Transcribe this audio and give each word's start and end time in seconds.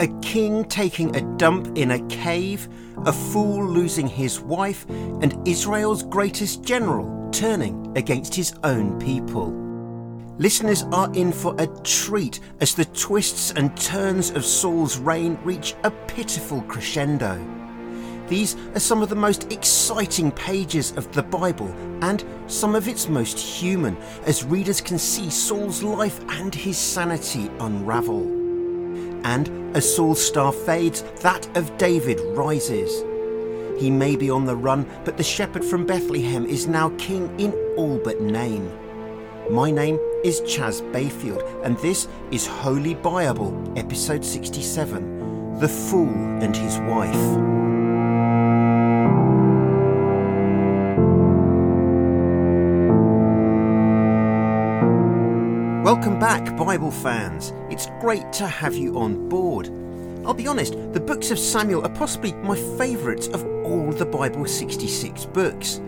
A 0.00 0.06
king 0.22 0.64
taking 0.64 1.16
a 1.16 1.36
dump 1.38 1.76
in 1.76 1.90
a 1.90 2.06
cave, 2.06 2.68
a 3.04 3.12
fool 3.12 3.66
losing 3.66 4.06
his 4.06 4.38
wife, 4.38 4.88
and 4.88 5.36
Israel's 5.44 6.04
greatest 6.04 6.62
general 6.62 7.28
turning 7.32 7.92
against 7.96 8.32
his 8.32 8.54
own 8.62 8.96
people. 9.00 9.50
Listeners 10.38 10.84
are 10.92 11.12
in 11.14 11.32
for 11.32 11.52
a 11.58 11.66
treat 11.82 12.38
as 12.60 12.76
the 12.76 12.84
twists 12.84 13.50
and 13.50 13.76
turns 13.76 14.30
of 14.30 14.44
Saul's 14.44 14.98
reign 14.98 15.36
reach 15.42 15.74
a 15.82 15.90
pitiful 15.90 16.62
crescendo. 16.62 17.36
These 18.28 18.54
are 18.76 18.80
some 18.80 19.02
of 19.02 19.08
the 19.08 19.16
most 19.16 19.52
exciting 19.52 20.30
pages 20.30 20.92
of 20.92 21.10
the 21.10 21.24
Bible 21.24 21.74
and 22.02 22.24
some 22.46 22.76
of 22.76 22.86
its 22.86 23.08
most 23.08 23.36
human, 23.36 23.96
as 24.26 24.44
readers 24.44 24.80
can 24.80 25.00
see 25.00 25.28
Saul's 25.28 25.82
life 25.82 26.20
and 26.28 26.54
his 26.54 26.78
sanity 26.78 27.50
unravel. 27.58 28.37
And 29.24 29.76
as 29.76 29.94
Saul's 29.94 30.24
star 30.24 30.52
fades, 30.52 31.02
that 31.22 31.46
of 31.56 31.76
David 31.78 32.20
rises. 32.36 33.04
He 33.80 33.90
may 33.90 34.16
be 34.16 34.30
on 34.30 34.44
the 34.44 34.56
run, 34.56 34.86
but 35.04 35.16
the 35.16 35.22
shepherd 35.22 35.64
from 35.64 35.86
Bethlehem 35.86 36.44
is 36.46 36.66
now 36.66 36.90
king 36.98 37.32
in 37.38 37.52
all 37.76 37.98
but 37.98 38.20
name. 38.20 38.70
My 39.50 39.70
name 39.70 39.98
is 40.24 40.40
Chas 40.42 40.80
Bayfield, 40.80 41.42
and 41.62 41.78
this 41.78 42.08
is 42.30 42.46
Holy 42.46 42.94
Bible, 42.94 43.72
episode 43.76 44.24
67 44.24 45.58
The 45.58 45.68
Fool 45.68 46.08
and 46.42 46.54
His 46.54 46.78
Wife. 46.80 47.57
Back, 56.28 56.54
Bible 56.58 56.90
fans. 56.90 57.54
It's 57.70 57.86
great 58.02 58.34
to 58.34 58.46
have 58.46 58.76
you 58.76 58.98
on 58.98 59.30
board. 59.30 59.68
I'll 60.26 60.34
be 60.34 60.46
honest, 60.46 60.74
the 60.92 61.00
books 61.00 61.30
of 61.30 61.38
Samuel 61.38 61.86
are 61.86 61.94
possibly 61.94 62.34
my 62.34 62.54
favourites 62.76 63.28
of 63.28 63.46
all 63.64 63.90
the 63.92 64.04
Bible 64.04 64.44
66 64.44 65.24
books. 65.24 65.80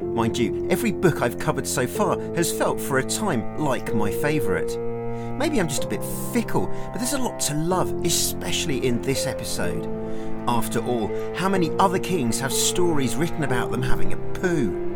Mind 0.00 0.38
you, 0.38 0.68
every 0.70 0.92
book 0.92 1.20
I've 1.20 1.40
covered 1.40 1.66
so 1.66 1.84
far 1.84 2.16
has 2.36 2.56
felt 2.56 2.80
for 2.80 2.98
a 2.98 3.04
time 3.04 3.58
like 3.58 3.92
my 3.92 4.12
favourite. 4.12 4.78
Maybe 5.36 5.58
I'm 5.58 5.66
just 5.66 5.82
a 5.82 5.88
bit 5.88 6.04
fickle, 6.32 6.68
but 6.92 6.98
there's 6.98 7.14
a 7.14 7.18
lot 7.18 7.40
to 7.40 7.54
love, 7.56 7.90
especially 8.06 8.86
in 8.86 9.02
this 9.02 9.26
episode. 9.26 9.84
After 10.46 10.78
all, 10.78 11.10
how 11.34 11.48
many 11.48 11.72
other 11.80 11.98
kings 11.98 12.38
have 12.38 12.52
stories 12.52 13.16
written 13.16 13.42
about 13.42 13.72
them 13.72 13.82
having 13.82 14.12
a 14.12 14.16
poo? 14.38 14.87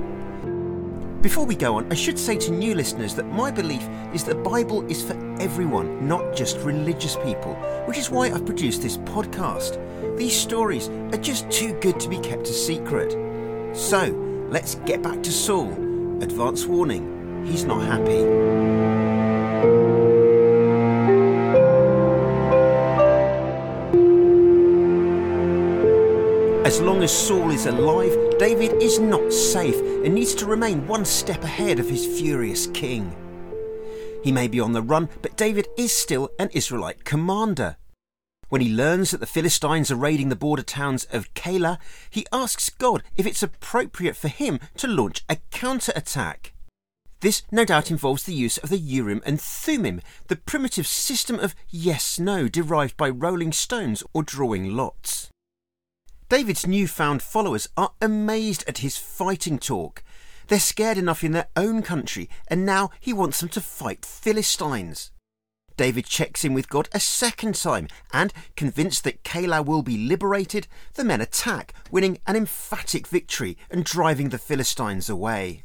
Before 1.22 1.46
we 1.46 1.54
go 1.54 1.76
on, 1.76 1.90
I 1.90 1.94
should 1.94 2.18
say 2.18 2.36
to 2.36 2.50
new 2.50 2.74
listeners 2.74 3.14
that 3.14 3.26
my 3.26 3.50
belief 3.50 3.88
is 4.12 4.24
that 4.24 4.36
the 4.36 4.42
Bible 4.42 4.84
is 4.90 5.02
for 5.02 5.14
everyone, 5.40 6.06
not 6.06 6.34
just 6.34 6.58
religious 6.58 7.16
people, 7.16 7.54
which 7.86 7.96
is 7.96 8.10
why 8.10 8.30
I've 8.30 8.44
produced 8.44 8.82
this 8.82 8.98
podcast. 8.98 9.78
These 10.18 10.36
stories 10.36 10.88
are 10.88 11.16
just 11.16 11.50
too 11.50 11.72
good 11.80 11.98
to 12.00 12.08
be 12.08 12.18
kept 12.18 12.48
a 12.48 12.52
secret. 12.52 13.12
So, 13.74 14.30
Let's 14.52 14.74
get 14.84 15.00
back 15.00 15.22
to 15.22 15.32
Saul. 15.32 15.72
Advance 16.22 16.66
warning, 16.66 17.42
he's 17.46 17.64
not 17.64 17.80
happy. 17.86 18.81
As 26.72 26.80
long 26.80 27.02
as 27.02 27.12
Saul 27.12 27.50
is 27.50 27.66
alive, 27.66 28.16
David 28.38 28.82
is 28.82 28.98
not 28.98 29.30
safe 29.30 29.78
and 30.06 30.14
needs 30.14 30.34
to 30.36 30.46
remain 30.46 30.86
one 30.86 31.04
step 31.04 31.44
ahead 31.44 31.78
of 31.78 31.86
his 31.86 32.06
furious 32.06 32.66
king. 32.68 33.14
He 34.24 34.32
may 34.32 34.48
be 34.48 34.58
on 34.58 34.72
the 34.72 34.80
run, 34.80 35.10
but 35.20 35.36
David 35.36 35.68
is 35.76 35.92
still 35.92 36.30
an 36.38 36.48
Israelite 36.54 37.04
commander. 37.04 37.76
When 38.48 38.62
he 38.62 38.74
learns 38.74 39.10
that 39.10 39.20
the 39.20 39.26
Philistines 39.26 39.90
are 39.90 39.96
raiding 39.96 40.30
the 40.30 40.34
border 40.34 40.62
towns 40.62 41.04
of 41.12 41.34
Keilah, 41.34 41.76
he 42.08 42.26
asks 42.32 42.70
God 42.70 43.02
if 43.18 43.26
it's 43.26 43.42
appropriate 43.42 44.16
for 44.16 44.28
him 44.28 44.58
to 44.78 44.88
launch 44.88 45.26
a 45.28 45.36
counter-attack. 45.50 46.54
This 47.20 47.42
no 47.52 47.66
doubt 47.66 47.90
involves 47.90 48.24
the 48.24 48.32
use 48.32 48.56
of 48.56 48.70
the 48.70 48.78
Urim 48.78 49.20
and 49.26 49.38
Thummim, 49.38 50.00
the 50.28 50.36
primitive 50.36 50.86
system 50.86 51.38
of 51.38 51.54
yes-no 51.68 52.48
derived 52.48 52.96
by 52.96 53.10
rolling 53.10 53.52
stones 53.52 54.02
or 54.14 54.22
drawing 54.22 54.74
lots. 54.74 55.28
David's 56.32 56.66
newfound 56.66 57.20
followers 57.20 57.68
are 57.76 57.92
amazed 58.00 58.64
at 58.66 58.78
his 58.78 58.96
fighting 58.96 59.58
talk. 59.58 60.02
They're 60.48 60.58
scared 60.58 60.96
enough 60.96 61.22
in 61.22 61.32
their 61.32 61.48
own 61.56 61.82
country, 61.82 62.30
and 62.48 62.64
now 62.64 62.88
he 62.98 63.12
wants 63.12 63.40
them 63.40 63.50
to 63.50 63.60
fight 63.60 64.06
Philistines. 64.06 65.10
David 65.76 66.06
checks 66.06 66.42
in 66.42 66.54
with 66.54 66.70
God 66.70 66.88
a 66.92 67.00
second 67.00 67.56
time, 67.56 67.86
and, 68.14 68.32
convinced 68.56 69.04
that 69.04 69.24
Keilah 69.24 69.66
will 69.66 69.82
be 69.82 69.98
liberated, 69.98 70.68
the 70.94 71.04
men 71.04 71.20
attack, 71.20 71.74
winning 71.90 72.16
an 72.26 72.34
emphatic 72.34 73.06
victory 73.06 73.58
and 73.70 73.84
driving 73.84 74.30
the 74.30 74.38
Philistines 74.38 75.10
away. 75.10 75.64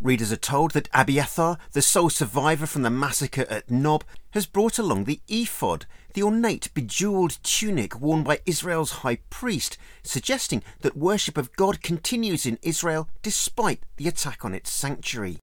Readers 0.00 0.30
are 0.30 0.36
told 0.36 0.70
that 0.72 0.88
Abiathar, 0.94 1.58
the 1.72 1.82
sole 1.82 2.08
survivor 2.08 2.66
from 2.66 2.82
the 2.82 2.90
massacre 2.90 3.46
at 3.50 3.68
Nob, 3.68 4.04
has 4.30 4.46
brought 4.46 4.78
along 4.78 5.04
the 5.04 5.20
ephod, 5.26 5.86
the 6.14 6.22
ornate 6.22 6.72
bejewelled 6.72 7.42
tunic 7.42 8.00
worn 8.00 8.22
by 8.22 8.40
Israel's 8.46 9.02
high 9.02 9.18
priest, 9.28 9.76
suggesting 10.04 10.62
that 10.82 10.96
worship 10.96 11.36
of 11.36 11.54
God 11.56 11.82
continues 11.82 12.46
in 12.46 12.60
Israel 12.62 13.08
despite 13.22 13.82
the 13.96 14.06
attack 14.06 14.44
on 14.44 14.54
its 14.54 14.70
sanctuary. 14.70 15.40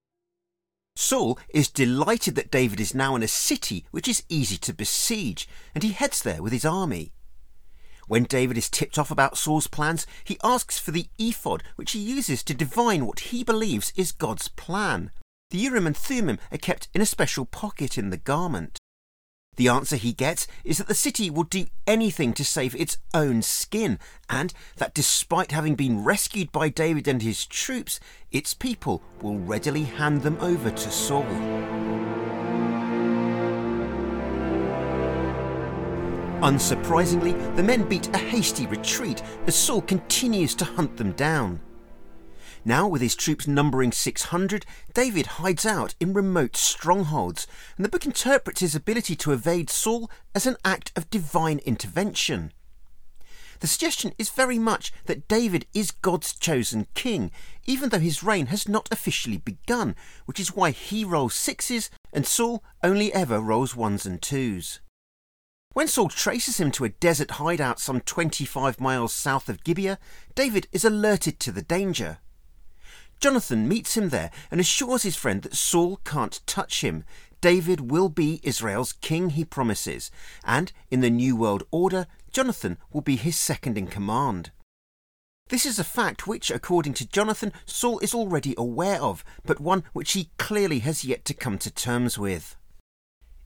Saul 0.96 1.38
is 1.50 1.68
delighted 1.68 2.36
that 2.36 2.52
David 2.52 2.80
is 2.80 2.96
now 2.96 3.18
in 3.18 3.24
a 3.24 3.28
city 3.28 3.86
which 3.92 4.08
is 4.08 4.24
easy 4.30 4.56
to 4.60 4.74
besiege, 4.74 5.50
and 5.74 5.84
he 5.84 5.92
heads 5.92 6.22
there 6.22 6.42
with 6.42 6.54
his 6.54 6.64
army. 6.64 7.12
When 8.08 8.24
David 8.24 8.58
is 8.58 8.70
tipped 8.70 9.00
off 9.00 9.10
about 9.10 9.38
Saul's 9.38 9.68
plans, 9.68 10.06
he 10.24 10.38
asks 10.44 10.78
for 10.78 10.92
the 10.92 11.08
ephod, 11.18 11.64
which 11.76 11.94
he 11.94 12.00
uses 12.00 12.44
to 12.44 12.54
divine 12.54 13.06
what 13.06 13.20
he 13.32 13.44
believes 13.44 13.92
is 13.96 14.12
God's 14.12 14.48
plan. 14.50 15.12
The 15.50 15.58
Urim 15.58 15.88
and 15.88 15.98
Thummim 15.98 16.40
are 16.52 16.58
kept 16.58 16.88
in 16.94 17.02
a 17.02 17.06
special 17.06 17.46
pocket 17.46 17.98
in 17.98 18.10
the 18.10 18.18
garment. 18.18 18.78
The 19.56 19.70
answer 19.70 19.96
he 19.96 20.12
gets 20.12 20.48
is 20.64 20.80
that 20.80 20.88
the 20.88 20.94
city 20.94 21.30
will 21.30 21.44
do 21.44 21.68
anything 21.88 22.34
to 22.34 22.44
save 22.44 22.76
its 22.76 22.98
own 23.14 23.42
skin, 23.42 24.00
and 24.30 24.54
that 24.78 24.94
despite 24.94 25.52
having 25.52 25.76
been 25.76 26.04
rescued 26.04 26.52
by 26.52 26.70
David 26.70 27.08
and 27.08 27.22
his 27.22 27.46
troops, 27.46 28.00
its 28.32 28.54
people 28.54 29.02
will 29.22 29.40
readily 29.40 29.84
hand 29.84 30.24
them 30.24 30.38
over 30.42 30.70
to 30.70 30.92
Saul. 30.92 31.95
Unsurprisingly, 36.42 37.34
the 37.56 37.64
men 37.64 37.88
beat 37.88 38.14
a 38.14 38.18
hasty 38.18 38.68
retreat 38.68 39.24
as 39.48 39.56
Saul 39.56 39.82
continues 39.82 40.54
to 40.56 40.66
hunt 40.66 40.98
them 40.98 41.14
down. 41.14 41.60
Now, 42.68 42.88
with 42.88 43.02
his 43.02 43.16
troops 43.16 43.48
numbering 43.48 43.92
600, 43.92 44.66
David 44.94 45.28
hides 45.28 45.66
out 45.66 45.94
in 46.00 46.14
remote 46.14 46.58
strongholds, 46.58 47.46
and 47.78 47.86
the 47.86 47.90
book 47.90 48.06
interprets 48.06 48.62
his 48.62 48.76
ability 48.76 49.16
to 49.18 49.32
evade 49.32 49.70
Saul 49.70 50.10
as 50.34 50.48
an 50.48 50.58
act 50.66 50.92
of 50.96 51.10
divine 51.10 51.60
intervention. 51.60 52.52
The 53.60 53.68
suggestion 53.68 54.14
is 54.18 54.30
very 54.30 54.60
much 54.60 54.92
that 55.06 55.28
David 55.28 55.66
is 55.74 55.92
God's 55.92 56.34
chosen 56.36 56.88
king, 56.96 57.32
even 57.66 57.90
though 57.90 58.00
his 58.00 58.24
reign 58.24 58.48
has 58.48 58.68
not 58.68 58.90
officially 58.92 59.38
begun, 59.38 59.96
which 60.26 60.40
is 60.40 60.56
why 60.56 60.72
he 60.72 61.06
rolls 61.06 61.36
sixes 61.36 61.90
and 62.12 62.26
Saul 62.26 62.64
only 62.84 63.14
ever 63.14 63.40
rolls 63.40 63.76
ones 63.76 64.06
and 64.06 64.22
twos. 64.22 64.82
When 65.76 65.90
Saul 65.90 66.08
traces 66.08 66.58
him 66.58 66.72
to 66.72 66.86
a 66.86 66.90
desert 66.90 67.32
hideout 67.32 67.82
some 67.82 68.00
25 68.00 68.80
miles 68.80 69.12
south 69.12 69.50
of 69.50 69.62
Gibeah, 69.66 70.00
David 70.34 70.70
is 70.72 70.86
alerted 70.86 71.38
to 71.42 71.52
the 71.52 71.62
danger. 71.62 72.20
Jonathan 73.20 73.68
meets 73.68 73.98
him 73.98 74.08
there 74.08 74.32
and 74.50 74.62
assures 74.62 75.04
his 75.04 75.18
friend 75.18 75.42
that 75.42 75.54
Saul 75.54 76.00
can't 76.06 76.40
touch 76.48 76.80
him. 76.80 77.04
David 77.42 77.92
will 77.92 78.08
be 78.08 78.40
Israel's 78.42 78.94
king, 78.94 79.32
he 79.32 79.44
promises, 79.44 80.12
and 80.46 80.72
in 80.90 81.02
the 81.02 81.10
New 81.10 81.36
World 81.36 81.64
Order, 81.72 82.08
Jonathan 82.32 82.78
will 82.94 83.02
be 83.02 83.18
his 83.18 83.36
second 83.36 83.78
in 83.78 83.88
command. 83.88 84.52
This 85.50 85.66
is 85.66 85.78
a 85.78 85.84
fact 85.84 86.26
which, 86.26 86.52
according 86.52 86.94
to 86.94 87.06
Jonathan, 87.06 87.52
Saul 87.66 88.00
is 88.00 88.16
already 88.16 88.56
aware 88.58 89.02
of, 89.02 89.26
but 89.44 89.60
one 89.60 89.84
which 89.92 90.14
he 90.14 90.30
clearly 90.38 90.80
has 90.80 91.04
yet 91.04 91.26
to 91.26 91.34
come 91.34 91.58
to 91.58 91.70
terms 91.70 92.18
with. 92.18 92.56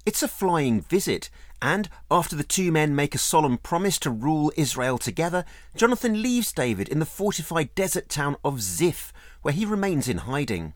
It's 0.06 0.24
a 0.24 0.28
flying 0.28 0.82
visit, 0.82 1.30
and 1.62 1.90
after 2.10 2.36
the 2.36 2.44
two 2.44 2.72
men 2.72 2.96
make 2.96 3.14
a 3.14 3.20
solemn 3.20 3.58
promise 3.58 3.98
to 4.00 4.10
rule 4.10 4.52
Israel 4.56 4.98
together, 4.98 5.46
Jonathan 5.76 6.22
leaves 6.22 6.54
David 6.54 6.88
in 6.90 7.00
the 7.00 7.06
fortified 7.06 7.74
desert 7.76 8.10
town 8.10 8.36
of 8.44 8.62
Ziph, 8.62 9.12
where 9.42 9.54
he 9.54 9.66
remains 9.66 10.08
in 10.08 10.20
hiding. 10.20 10.74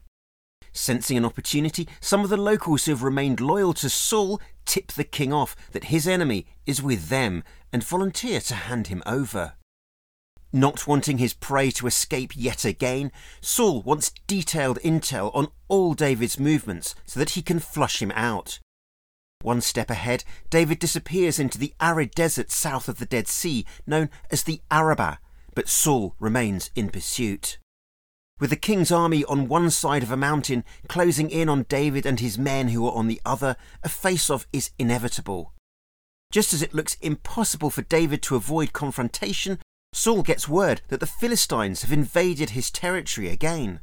Sensing 0.71 1.17
an 1.17 1.25
opportunity, 1.25 1.87
some 2.01 2.23
of 2.23 2.29
the 2.29 2.37
locals 2.37 2.85
who 2.85 2.91
have 2.91 3.03
remained 3.03 3.39
loyal 3.39 3.73
to 3.75 3.89
Saul 3.89 4.41
tip 4.65 4.91
the 4.91 5.03
king 5.03 5.31
off 5.31 5.55
that 5.71 5.85
his 5.85 6.07
enemy 6.07 6.47
is 6.65 6.81
with 6.81 7.09
them 7.09 7.43
and 7.71 7.83
volunteer 7.83 8.39
to 8.41 8.55
hand 8.55 8.87
him 8.87 9.03
over. 9.05 9.53
Not 10.51 10.87
wanting 10.87 11.17
his 11.17 11.33
prey 11.33 11.71
to 11.71 11.87
escape 11.87 12.33
yet 12.35 12.63
again, 12.63 13.11
Saul 13.41 13.81
wants 13.81 14.11
detailed 14.27 14.79
intel 14.83 15.31
on 15.35 15.47
all 15.67 15.95
David's 15.95 16.39
movements 16.39 16.93
so 17.05 17.19
that 17.19 17.31
he 17.31 17.41
can 17.41 17.59
flush 17.59 18.01
him 18.01 18.11
out. 18.11 18.59
One 19.43 19.59
step 19.59 19.89
ahead, 19.89 20.23
David 20.49 20.79
disappears 20.79 21.37
into 21.37 21.57
the 21.57 21.73
arid 21.81 22.11
desert 22.11 22.49
south 22.49 22.87
of 22.87 22.97
the 22.97 23.05
Dead 23.05 23.27
Sea, 23.27 23.65
known 23.85 24.09
as 24.31 24.43
the 24.43 24.61
Arabah, 24.71 25.17
but 25.53 25.67
Saul 25.67 26.15
remains 26.17 26.71
in 26.75 26.87
pursuit. 26.87 27.57
With 28.39 28.51
the 28.51 28.55
king's 28.55 28.89
army 28.89 29.25
on 29.25 29.49
one 29.49 29.69
side 29.69 30.01
of 30.01 30.11
a 30.11 30.17
mountain 30.17 30.63
closing 30.87 31.29
in 31.29 31.49
on 31.49 31.65
David 31.67 32.05
and 32.05 32.21
his 32.21 32.37
men 32.37 32.69
who 32.69 32.87
are 32.87 32.95
on 32.95 33.07
the 33.07 33.19
other, 33.25 33.57
a 33.83 33.89
face 33.89 34.29
off 34.29 34.47
is 34.53 34.71
inevitable. 34.79 35.53
Just 36.31 36.53
as 36.53 36.61
it 36.61 36.73
looks 36.73 36.95
impossible 37.01 37.69
for 37.69 37.81
David 37.81 38.21
to 38.23 38.37
avoid 38.37 38.71
confrontation, 38.71 39.59
Saul 39.91 40.23
gets 40.23 40.47
word 40.47 40.81
that 40.87 41.01
the 41.01 41.05
Philistines 41.05 41.81
have 41.81 41.91
invaded 41.91 42.51
his 42.51 42.71
territory 42.71 43.27
again. 43.27 43.81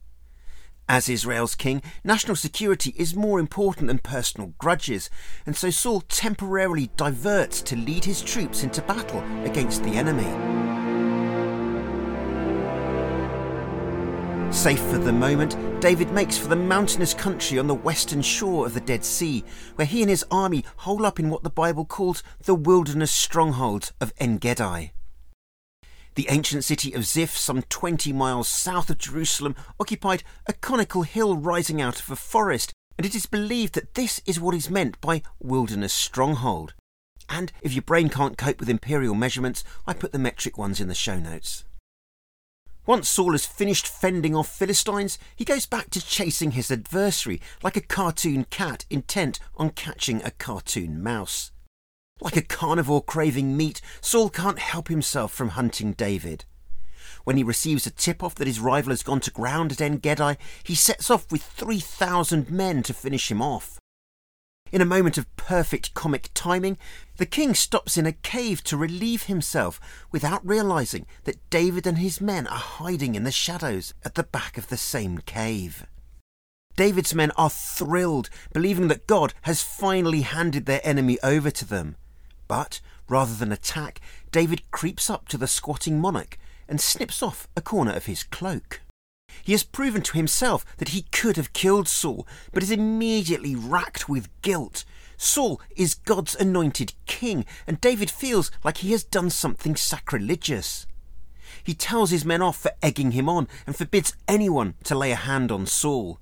As 0.91 1.09
Israel's 1.09 1.55
king, 1.55 1.83
national 2.03 2.35
security 2.35 2.93
is 2.97 3.15
more 3.15 3.39
important 3.39 3.87
than 3.87 4.01
personal 4.01 4.55
grudges, 4.59 5.09
and 5.47 5.57
so 5.57 5.71
Saul 5.71 6.01
temporarily 6.01 6.91
diverts 6.97 7.63
to 7.63 7.77
lead 7.77 8.05
his 8.05 8.21
troops 8.21 8.65
into 8.65 8.83
battle 8.83 9.23
against 9.45 9.85
the 9.85 9.91
enemy. 9.91 10.25
Safe 14.53 14.81
for 14.81 14.99
the 14.99 15.13
moment, 15.13 15.57
David 15.81 16.11
makes 16.11 16.37
for 16.37 16.49
the 16.49 16.57
mountainous 16.57 17.15
country 17.15 17.61
on 17.61 17.69
the 17.69 17.75
western 17.75 18.21
shore 18.21 18.67
of 18.67 18.75
the 18.75 18.81
Dead 18.81 19.05
Sea, 19.05 19.45
where 19.77 19.87
he 19.87 20.03
and 20.03 20.11
his 20.11 20.25
army 20.29 20.65
hole 20.79 21.07
up 21.07 21.21
in 21.21 21.31
what 21.31 21.45
the 21.45 21.51
Bible 21.51 21.85
calls 21.85 22.25
the 22.47 22.57
wilderness 22.57 23.13
stronghold 23.13 23.93
of 24.01 24.13
En 24.19 24.39
Gedi. 24.39 24.91
The 26.17 26.27
ancient 26.29 26.65
city 26.65 26.93
of 26.93 27.05
Ziph, 27.05 27.37
some 27.37 27.63
20 27.63 28.13
miles 28.13 28.49
south 28.49 28.91
of 28.91 28.99
Jerusalem, 28.99 29.55
occupied 29.79 30.25
a 30.47 30.53
conical 30.53 31.03
hill 31.03 31.37
rising 31.37 31.81
out 31.81 32.01
of 32.01 32.11
a 32.11 32.17
forest, 32.17 32.73
and 32.99 33.07
it 33.07 33.15
is 33.15 33.27
believed 33.27 33.75
that 33.75 33.95
this 33.95 34.21
is 34.27 34.41
what 34.41 34.55
is 34.55 34.69
meant 34.69 35.01
by 35.01 35.23
wilderness 35.39 35.93
stronghold. 35.93 36.75
And 37.29 37.53
if 37.63 37.73
your 37.73 37.83
brain 37.83 38.09
can't 38.09 38.37
cope 38.37 38.59
with 38.59 38.69
imperial 38.69 39.15
measurements, 39.15 39.63
I 39.87 39.93
put 39.93 40.11
the 40.11 40.19
metric 40.19 40.59
ones 40.59 40.81
in 40.81 40.89
the 40.89 40.95
show 40.95 41.19
notes. 41.19 41.65
Once 42.87 43.09
Saul 43.09 43.33
has 43.33 43.47
finished 43.47 43.87
fending 43.87 44.35
off 44.35 44.49
Philistines, 44.49 45.17
he 45.37 45.45
goes 45.45 45.65
back 45.65 45.91
to 45.91 46.05
chasing 46.05 46.53
his 46.53 46.73
adversary 46.73 47.41
like 47.63 47.77
a 47.77 47.81
cartoon 47.81 48.45
cat 48.51 48.85
intent 48.91 49.39
on 49.57 49.71
catching 49.71 50.21
a 50.25 50.33
cartoon 50.33 51.01
mouse. 51.01 51.53
Like 52.21 52.37
a 52.37 52.43
carnivore 52.43 53.03
craving 53.03 53.57
meat, 53.57 53.81
Saul 54.01 54.29
can't 54.29 54.59
help 54.59 54.89
himself 54.89 55.33
from 55.33 55.51
hunting 55.51 55.93
David. 55.93 56.45
When 57.25 57.37
he 57.37 57.43
receives 57.43 57.87
a 57.87 57.91
tip 57.91 58.23
off 58.23 58.35
that 58.37 58.47
his 58.47 58.61
rival 58.61 58.91
has 58.91 59.03
gone 59.03 59.21
to 59.21 59.31
ground 59.31 59.73
at 59.73 59.81
En 59.81 59.97
Gedi, 59.97 60.37
he 60.63 60.75
sets 60.75 61.11
off 61.11 61.31
with 61.33 61.43
3,000 61.43 62.51
men 62.51 62.83
to 62.83 62.95
finish 62.95 63.31
him 63.31 63.41
off. 63.41 63.79
In 64.73 64.81
a 64.81 64.87
moment 64.87 65.19
of 65.19 65.35
perfect 65.37 65.95
comic 65.95 66.31
timing, 66.33 66.79
the 67.17 67.27
king 67.27 67.55
stops 67.55 67.97
in 67.97 68.07
a 68.07 68.13
cave 68.13 68.63
to 68.65 68.77
relieve 68.77 69.25
himself 69.25 69.81
without 70.13 70.47
realizing 70.47 71.07
that 71.25 71.51
David 71.51 71.87
and 71.87 71.99
his 71.99 72.21
men 72.21 72.47
are 72.47 72.57
hiding 72.57 73.15
in 73.15 73.25
the 73.25 73.33
shadows 73.33 73.95
at 74.05 74.15
the 74.15 74.23
back 74.23 74.57
of 74.57 74.69
the 74.69 74.77
same 74.77 75.19
cave. 75.19 75.87
David's 76.77 77.15
men 77.15 77.33
are 77.33 77.51
thrilled, 77.51 78.31
believing 78.53 78.89
that 78.89 79.09
God 79.09 79.35
has 79.43 79.63
finally 79.63 80.21
handed 80.21 80.67
their 80.67 80.81
enemy 80.85 81.19
over 81.23 81.51
to 81.51 81.65
them. 81.65 81.97
But 82.51 82.81
rather 83.09 83.33
than 83.33 83.53
attack, 83.53 84.01
David 84.33 84.69
creeps 84.73 85.09
up 85.09 85.29
to 85.29 85.39
the 85.39 85.47
squatting 85.47 86.01
monarch 86.01 86.37
and 86.69 86.81
snips 86.81 87.23
off 87.23 87.47
a 87.57 87.61
corner 87.61 87.93
of 87.93 88.07
his 88.07 88.25
cloak. 88.25 88.81
He 89.45 89.53
has 89.53 89.63
proven 89.63 90.03
to 90.03 90.17
himself 90.17 90.67
that 90.79 90.89
he 90.89 91.03
could 91.13 91.37
have 91.37 91.53
killed 91.53 91.87
Saul, 91.87 92.27
but 92.53 92.65
is 92.65 92.73
immediately 92.73 93.55
racked 93.55 94.09
with 94.09 94.29
guilt. 94.43 94.85
Saul 95.17 95.61
is 95.77 95.95
God's 95.95 96.35
anointed 96.35 96.95
king, 97.07 97.47
and 97.69 97.81
David 97.81 98.11
feels 98.11 98.51
like 98.65 98.79
he 98.79 98.91
has 98.91 99.05
done 99.05 99.31
something 99.31 99.77
sacrilegious. 99.77 100.89
He 101.63 101.75
tells 101.75 102.11
his 102.11 102.25
men 102.25 102.43
off 102.43 102.61
for 102.61 102.73
egging 102.83 103.13
him 103.13 103.29
on 103.29 103.47
and 103.65 103.77
forbids 103.77 104.17
anyone 104.27 104.75
to 104.83 104.99
lay 104.99 105.13
a 105.13 105.15
hand 105.15 105.53
on 105.53 105.67
Saul. 105.67 106.19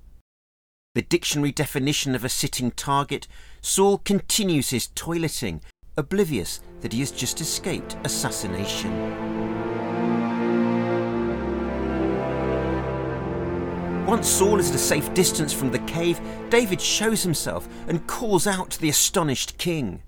The 0.93 1.01
dictionary 1.01 1.51
definition 1.51 2.13
of 2.13 2.23
a 2.23 2.29
sitting 2.29 2.69
target, 2.69 3.27
Saul 3.61 3.97
continues 3.97 4.69
his 4.69 4.89
toileting, 4.89 5.61
oblivious 5.99 6.61
that 6.81 6.93
he 6.93 6.99
has 7.01 7.11
just 7.11 7.41
escaped 7.41 7.97
assassination. 8.03 9.29
Once 14.07 14.27
Saul 14.27 14.59
is 14.59 14.69
at 14.69 14.75
a 14.75 14.79
safe 14.79 15.13
distance 15.13 15.53
from 15.53 15.69
the 15.69 15.79
cave, 15.79 16.19
David 16.49 16.81
shows 16.81 17.21
himself 17.21 17.69
and 17.87 18.07
calls 18.07 18.47
out 18.47 18.71
to 18.71 18.81
the 18.81 18.89
astonished 18.89 19.59
king. 19.59 20.01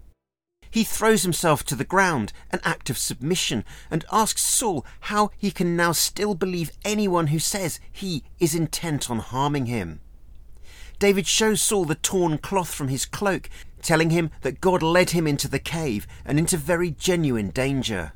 He 0.72 0.84
throws 0.84 1.22
himself 1.22 1.64
to 1.66 1.76
the 1.76 1.84
ground, 1.84 2.34
an 2.50 2.62
act 2.64 2.90
of 2.90 2.98
submission, 2.98 3.64
and 3.92 4.06
asks 4.12 4.42
Saul 4.42 4.86
how 5.02 5.30
he 5.38 5.52
can 5.52 5.76
now 5.76 5.92
still 5.92 6.34
believe 6.34 6.72
anyone 6.84 7.28
who 7.28 7.40
says 7.40 7.80
he 7.92 8.24
is 8.40 8.56
intent 8.56 9.12
on 9.12 9.20
harming 9.20 9.68
him. 9.68 10.00
David 10.98 11.28
shows 11.28 11.62
Saul 11.62 11.86
the 11.86 11.96
torn 11.96 12.38
cloth 12.38 12.74
from 12.74 12.88
his 12.88 13.06
cloak 13.06 13.50
telling 13.82 14.10
him 14.10 14.32
that 14.42 14.62
God 14.62 14.82
led 14.82 15.12
him 15.12 15.28
into 15.28 15.48
the 15.48 15.60
cave 15.60 16.08
and 16.26 16.38
into 16.40 16.58
very 16.58 16.92
genuine 16.92 17.50
danger. 17.50 18.14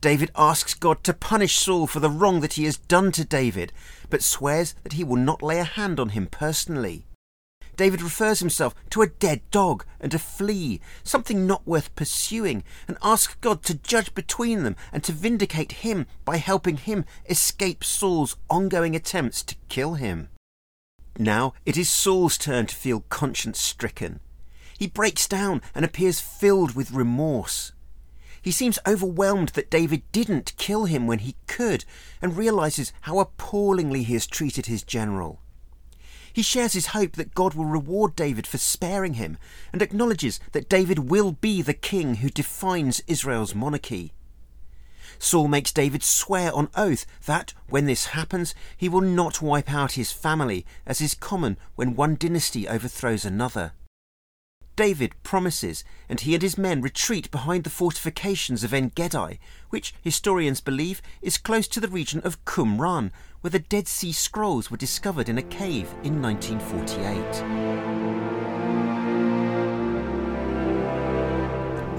David 0.00 0.30
asks 0.34 0.72
God 0.72 1.04
to 1.04 1.12
punish 1.12 1.58
Saul 1.58 1.86
for 1.86 2.00
the 2.00 2.08
wrong 2.08 2.40
that 2.40 2.54
he 2.54 2.64
has 2.64 2.78
done 2.78 3.12
to 3.12 3.24
David, 3.24 3.72
but 4.08 4.22
swears 4.22 4.74
that 4.82 4.94
he 4.94 5.04
will 5.04 5.16
not 5.16 5.42
lay 5.42 5.58
a 5.58 5.64
hand 5.64 6.00
on 6.00 6.10
him 6.10 6.26
personally. 6.26 7.04
David 7.76 8.02
refers 8.02 8.40
himself 8.40 8.74
to 8.90 9.02
a 9.02 9.06
dead 9.06 9.40
dog 9.50 9.84
and 10.00 10.12
a 10.12 10.18
flea, 10.18 10.80
something 11.02 11.46
not 11.46 11.66
worth 11.66 11.94
pursuing, 11.94 12.62
and 12.86 12.98
asks 13.02 13.36
God 13.40 13.62
to 13.64 13.74
judge 13.74 14.14
between 14.14 14.64
them 14.64 14.76
and 14.92 15.02
to 15.04 15.12
vindicate 15.12 15.72
him 15.72 16.06
by 16.24 16.36
helping 16.36 16.76
him 16.76 17.04
escape 17.28 17.82
Saul's 17.82 18.36
ongoing 18.48 18.94
attempts 18.94 19.42
to 19.44 19.56
kill 19.68 19.94
him. 19.94 20.28
Now 21.18 21.54
it 21.64 21.76
is 21.76 21.88
Saul's 21.88 22.36
turn 22.36 22.66
to 22.66 22.74
feel 22.74 23.04
conscience 23.08 23.58
stricken. 23.58 24.20
He 24.80 24.86
breaks 24.86 25.28
down 25.28 25.60
and 25.74 25.84
appears 25.84 26.20
filled 26.20 26.74
with 26.74 26.90
remorse. 26.90 27.72
He 28.40 28.50
seems 28.50 28.78
overwhelmed 28.86 29.50
that 29.50 29.70
David 29.70 30.10
didn't 30.10 30.56
kill 30.56 30.86
him 30.86 31.06
when 31.06 31.18
he 31.18 31.36
could, 31.46 31.84
and 32.22 32.34
realizes 32.34 32.90
how 33.02 33.18
appallingly 33.18 34.04
he 34.04 34.14
has 34.14 34.26
treated 34.26 34.64
his 34.64 34.82
general. 34.82 35.42
He 36.32 36.40
shares 36.40 36.72
his 36.72 36.86
hope 36.96 37.16
that 37.16 37.34
God 37.34 37.52
will 37.52 37.66
reward 37.66 38.16
David 38.16 38.46
for 38.46 38.56
sparing 38.56 39.14
him, 39.14 39.36
and 39.70 39.82
acknowledges 39.82 40.40
that 40.52 40.70
David 40.70 41.10
will 41.10 41.32
be 41.32 41.60
the 41.60 41.74
king 41.74 42.14
who 42.14 42.30
defines 42.30 43.02
Israel's 43.06 43.54
monarchy. 43.54 44.14
Saul 45.18 45.48
makes 45.48 45.72
David 45.72 46.02
swear 46.02 46.54
on 46.54 46.70
oath 46.74 47.04
that, 47.26 47.52
when 47.68 47.84
this 47.84 48.06
happens, 48.06 48.54
he 48.78 48.88
will 48.88 49.02
not 49.02 49.42
wipe 49.42 49.70
out 49.70 49.92
his 49.92 50.10
family, 50.10 50.64
as 50.86 51.02
is 51.02 51.12
common 51.12 51.58
when 51.74 51.94
one 51.94 52.14
dynasty 52.14 52.66
overthrows 52.66 53.26
another. 53.26 53.74
David 54.80 55.12
promises, 55.22 55.84
and 56.08 56.20
he 56.20 56.32
and 56.32 56.42
his 56.42 56.56
men 56.56 56.80
retreat 56.80 57.30
behind 57.30 57.64
the 57.64 57.68
fortifications 57.68 58.64
of 58.64 58.72
En 58.72 58.90
Gedi, 58.94 59.38
which 59.68 59.92
historians 60.00 60.62
believe 60.62 61.02
is 61.20 61.36
close 61.36 61.68
to 61.68 61.80
the 61.80 61.88
region 61.88 62.22
of 62.24 62.42
Qumran, 62.46 63.10
where 63.42 63.50
the 63.50 63.58
Dead 63.58 63.86
Sea 63.86 64.12
Scrolls 64.12 64.70
were 64.70 64.78
discovered 64.78 65.28
in 65.28 65.36
a 65.36 65.42
cave 65.42 65.92
in 66.02 66.22
1948. 66.22 68.00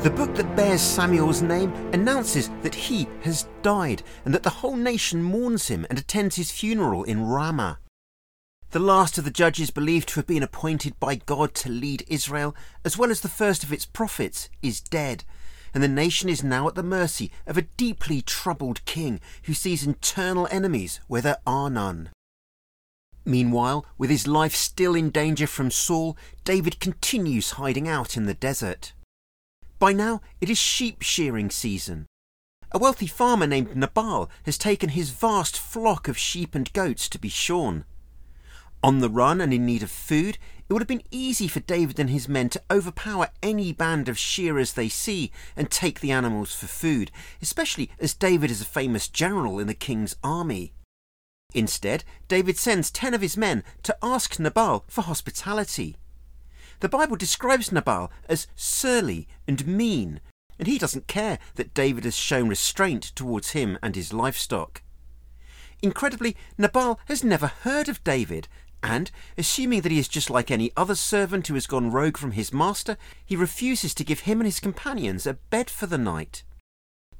The 0.01 0.09
book 0.09 0.33
that 0.33 0.55
bears 0.55 0.81
Samuel's 0.81 1.43
name 1.43 1.71
announces 1.93 2.49
that 2.63 2.73
he 2.73 3.07
has 3.21 3.47
died 3.61 4.01
and 4.25 4.33
that 4.33 4.41
the 4.41 4.49
whole 4.49 4.75
nation 4.75 5.21
mourns 5.21 5.67
him 5.67 5.85
and 5.91 5.99
attends 5.99 6.35
his 6.35 6.49
funeral 6.49 7.03
in 7.03 7.27
Ramah. 7.27 7.77
The 8.71 8.79
last 8.79 9.17
of 9.17 9.25
the 9.25 9.31
judges 9.31 9.69
believed 9.69 10.07
to 10.09 10.15
have 10.15 10.27
been 10.27 10.43
appointed 10.43 10.97
by 10.97 11.15
God 11.15 11.53
to 11.55 11.69
lead 11.69 12.05
Israel, 12.07 12.55
as 12.85 12.97
well 12.97 13.11
as 13.11 13.19
the 13.19 13.27
first 13.27 13.65
of 13.65 13.73
its 13.73 13.85
prophets, 13.85 14.47
is 14.61 14.79
dead, 14.79 15.25
and 15.73 15.83
the 15.83 15.89
nation 15.89 16.29
is 16.29 16.41
now 16.41 16.69
at 16.69 16.75
the 16.75 16.81
mercy 16.81 17.33
of 17.45 17.57
a 17.57 17.63
deeply 17.75 18.21
troubled 18.21 18.85
king 18.85 19.19
who 19.43 19.53
sees 19.53 19.85
internal 19.85 20.47
enemies 20.49 21.01
where 21.07 21.21
there 21.21 21.39
are 21.45 21.69
none. 21.69 22.11
Meanwhile, 23.25 23.85
with 23.97 24.09
his 24.09 24.25
life 24.25 24.55
still 24.55 24.95
in 24.95 25.09
danger 25.09 25.47
from 25.47 25.69
Saul, 25.69 26.15
David 26.45 26.79
continues 26.79 27.51
hiding 27.51 27.89
out 27.89 28.15
in 28.15 28.25
the 28.25 28.33
desert. 28.33 28.93
By 29.79 29.91
now, 29.91 30.21
it 30.39 30.49
is 30.49 30.57
sheep 30.57 31.01
shearing 31.01 31.49
season. 31.49 32.07
A 32.71 32.79
wealthy 32.79 33.07
farmer 33.07 33.47
named 33.47 33.75
Nabal 33.75 34.29
has 34.45 34.57
taken 34.57 34.89
his 34.89 35.09
vast 35.09 35.59
flock 35.59 36.07
of 36.07 36.17
sheep 36.17 36.55
and 36.55 36.71
goats 36.71 37.09
to 37.09 37.19
be 37.19 37.27
shorn. 37.27 37.83
On 38.83 38.99
the 38.99 39.09
run 39.09 39.41
and 39.41 39.53
in 39.53 39.65
need 39.65 39.83
of 39.83 39.91
food, 39.91 40.39
it 40.67 40.73
would 40.73 40.81
have 40.81 40.87
been 40.87 41.03
easy 41.11 41.47
for 41.47 41.59
David 41.59 41.99
and 41.99 42.09
his 42.09 42.27
men 42.27 42.49
to 42.49 42.61
overpower 42.71 43.29
any 43.43 43.71
band 43.71 44.09
of 44.09 44.17
shearers 44.17 44.73
they 44.73 44.89
see 44.89 45.31
and 45.55 45.69
take 45.69 45.99
the 45.99 46.11
animals 46.11 46.55
for 46.55 46.65
food, 46.65 47.11
especially 47.41 47.91
as 47.99 48.13
David 48.13 48.49
is 48.49 48.61
a 48.61 48.65
famous 48.65 49.07
general 49.07 49.59
in 49.59 49.67
the 49.67 49.75
king's 49.75 50.15
army. 50.23 50.73
Instead, 51.53 52.03
David 52.27 52.57
sends 52.57 52.89
ten 52.89 53.13
of 53.13 53.21
his 53.21 53.37
men 53.37 53.63
to 53.83 53.95
ask 54.01 54.39
Nabal 54.39 54.85
for 54.87 55.01
hospitality. 55.01 55.97
The 56.79 56.89
Bible 56.89 57.17
describes 57.17 57.71
Nabal 57.71 58.11
as 58.27 58.47
surly 58.55 59.27
and 59.47 59.67
mean, 59.67 60.21
and 60.57 60.67
he 60.67 60.79
doesn't 60.79 61.07
care 61.07 61.37
that 61.55 61.73
David 61.75 62.05
has 62.05 62.15
shown 62.15 62.49
restraint 62.49 63.03
towards 63.03 63.51
him 63.51 63.77
and 63.83 63.95
his 63.95 64.13
livestock. 64.13 64.81
Incredibly, 65.83 66.35
Nabal 66.57 66.99
has 67.05 67.23
never 67.23 67.47
heard 67.47 67.89
of 67.89 68.03
David, 68.03 68.47
and, 68.83 69.11
assuming 69.37 69.81
that 69.81 69.91
he 69.91 69.99
is 69.99 70.07
just 70.07 70.29
like 70.29 70.49
any 70.49 70.71
other 70.75 70.95
servant 70.95 71.47
who 71.47 71.53
has 71.53 71.67
gone 71.67 71.91
rogue 71.91 72.17
from 72.17 72.31
his 72.31 72.53
master, 72.53 72.97
he 73.25 73.35
refuses 73.35 73.93
to 73.95 74.03
give 74.03 74.21
him 74.21 74.39
and 74.39 74.47
his 74.47 74.59
companions 74.59 75.27
a 75.27 75.33
bed 75.33 75.69
for 75.69 75.85
the 75.85 75.97
night. 75.97 76.43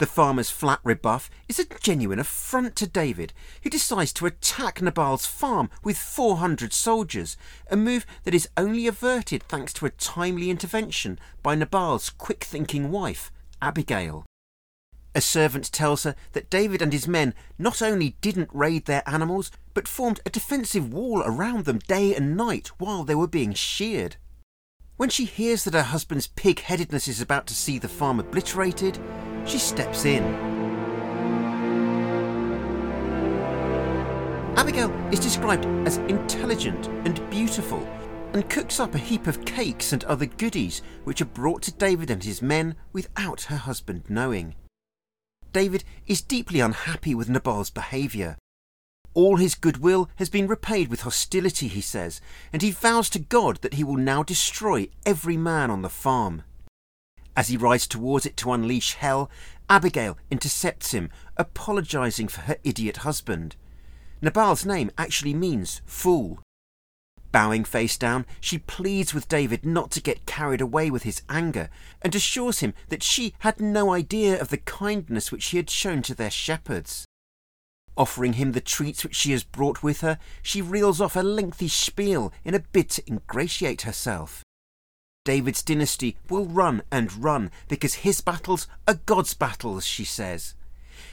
The 0.02 0.08
farmer's 0.08 0.50
flat 0.50 0.80
rebuff 0.84 1.30
is 1.48 1.60
a 1.60 1.66
genuine 1.66 2.18
affront 2.18 2.76
to 2.78 2.88
David, 2.88 3.34
who 3.62 3.70
decides 3.70 4.12
to 4.14 4.26
attack 4.26 4.82
Nabal's 4.82 5.28
farm 5.28 5.70
with 5.84 5.96
400 5.96 6.74
soldiers, 6.74 7.38
a 7.70 7.78
move 7.78 8.08
that 8.24 8.34
is 8.34 8.50
only 8.58 8.88
averted 8.88 9.44
thanks 9.44 9.74
to 9.74 9.86
a 9.86 9.92
timely 9.92 10.50
intervention 10.50 11.20
by 11.44 11.54
Nabal's 11.54 12.10
quick 12.10 12.44
thinking 12.44 12.90
wife, 12.90 13.32
Abigail. 13.62 14.26
A 15.14 15.22
servant 15.22 15.72
tells 15.72 16.02
her 16.04 16.16
that 16.32 16.50
David 16.50 16.82
and 16.82 16.94
his 16.94 17.08
men 17.08 17.36
not 17.60 17.82
only 17.82 18.16
didn't 18.22 18.50
raid 18.54 18.86
their 18.86 19.04
animals, 19.06 19.52
but 19.74 19.88
formed 19.88 20.20
a 20.26 20.30
defensive 20.30 20.94
wall 20.94 21.22
around 21.26 21.66
them 21.66 21.80
day 21.80 22.16
and 22.16 22.36
night 22.36 22.68
while 22.78 23.04
they 23.04 23.16
were 23.16 23.28
being 23.28 23.54
sheared. 23.54 24.18
When 24.98 25.10
she 25.10 25.26
hears 25.26 25.64
that 25.64 25.74
her 25.74 25.84
husband's 25.84 26.28
pig 26.28 26.60
headedness 26.60 27.08
is 27.08 27.22
about 27.22 27.48
to 27.48 27.56
see 27.56 27.80
the 27.80 27.88
farm 27.88 28.20
obliterated, 28.20 29.00
she 29.46 29.58
steps 29.58 30.06
in. 30.06 30.24
Abigail 34.56 34.92
is 35.12 35.20
described 35.20 35.66
as 35.88 35.98
intelligent 35.98 36.88
and 37.06 37.30
beautiful 37.30 37.80
and 38.34 38.50
cooks 38.50 38.80
up 38.80 38.94
a 38.96 39.00
heap 39.00 39.28
of 39.28 39.44
cakes 39.44 39.92
and 39.92 40.04
other 40.04 40.26
goodies 40.26 40.82
which 41.04 41.22
are 41.22 41.26
brought 41.26 41.62
to 41.64 41.74
David 41.74 42.12
and 42.12 42.24
his 42.24 42.42
men 42.42 42.76
without 42.94 43.42
her 43.44 43.58
husband 43.58 44.04
knowing. 44.08 44.56
David 45.52 45.84
is 46.08 46.22
deeply 46.22 46.60
unhappy 46.60 47.14
with 47.14 47.30
Nabal's 47.30 47.70
behaviour. 47.70 48.38
All 49.14 49.36
his 49.36 49.56
goodwill 49.56 50.10
has 50.16 50.30
been 50.30 50.48
repaid 50.48 50.88
with 50.88 51.02
hostility, 51.02 51.68
he 51.68 51.82
says, 51.82 52.22
and 52.54 52.62
he 52.62 52.72
vows 52.72 53.10
to 53.10 53.20
God 53.20 53.58
that 53.62 53.74
he 53.74 53.84
will 53.84 53.98
now 53.98 54.24
destroy 54.24 54.88
every 55.06 55.36
man 55.36 55.70
on 55.70 55.82
the 55.82 55.90
farm. 55.90 56.44
As 57.36 57.50
he 57.50 57.58
rides 57.58 57.88
towards 57.88 58.26
it 58.26 58.38
to 58.38 58.54
unleash 58.54 58.94
hell, 58.94 59.30
Abigail 59.70 60.18
intercepts 60.30 60.92
him, 60.92 61.10
apologising 61.38 62.28
for 62.28 62.42
her 62.42 62.58
idiot 62.64 62.98
husband. 62.98 63.56
Nabal's 64.22 64.66
name 64.66 64.92
actually 64.98 65.34
means 65.34 65.82
fool. 65.86 66.40
Bowing 67.32 67.64
face 67.64 67.98
down, 67.98 68.26
she 68.42 68.58
pleads 68.58 69.14
with 69.14 69.30
David 69.30 69.66
not 69.66 69.92
to 69.92 70.02
get 70.02 70.26
carried 70.26 70.60
away 70.60 70.92
with 70.92 71.04
his 71.04 71.22
anger 71.30 71.70
and 72.02 72.14
assures 72.14 72.60
him 72.60 72.74
that 72.90 73.04
she 73.04 73.34
had 73.40 73.62
no 73.62 73.94
idea 73.94 74.40
of 74.40 74.50
the 74.50 74.58
kindness 74.58 75.32
which 75.32 75.48
he 75.48 75.58
had 75.58 75.70
shown 75.70 76.02
to 76.04 76.14
their 76.14 76.32
shepherds. 76.32 77.06
Offering 77.98 78.34
him 78.34 78.54
the 78.54 78.62
treats 78.62 79.04
which 79.04 79.16
she 79.16 79.32
has 79.32 79.44
brought 79.44 79.84
with 79.84 80.02
her, 80.02 80.18
she 80.42 80.62
reels 80.62 81.02
off 81.02 81.16
a 81.16 81.22
lengthy 81.22 81.68
spiel 81.68 82.32
in 82.46 82.54
a 82.54 82.60
bid 82.60 82.90
to 82.92 83.04
ingratiate 83.08 83.82
herself. 83.82 84.44
David's 85.24 85.62
dynasty 85.62 86.18
will 86.30 86.46
run 86.46 86.82
and 86.92 87.24
run 87.24 87.52
because 87.68 87.96
his 87.96 88.22
battles 88.22 88.68
are 88.88 89.00
God's 89.06 89.34
battles, 89.34 89.86
she 89.86 90.04
says. 90.04 90.56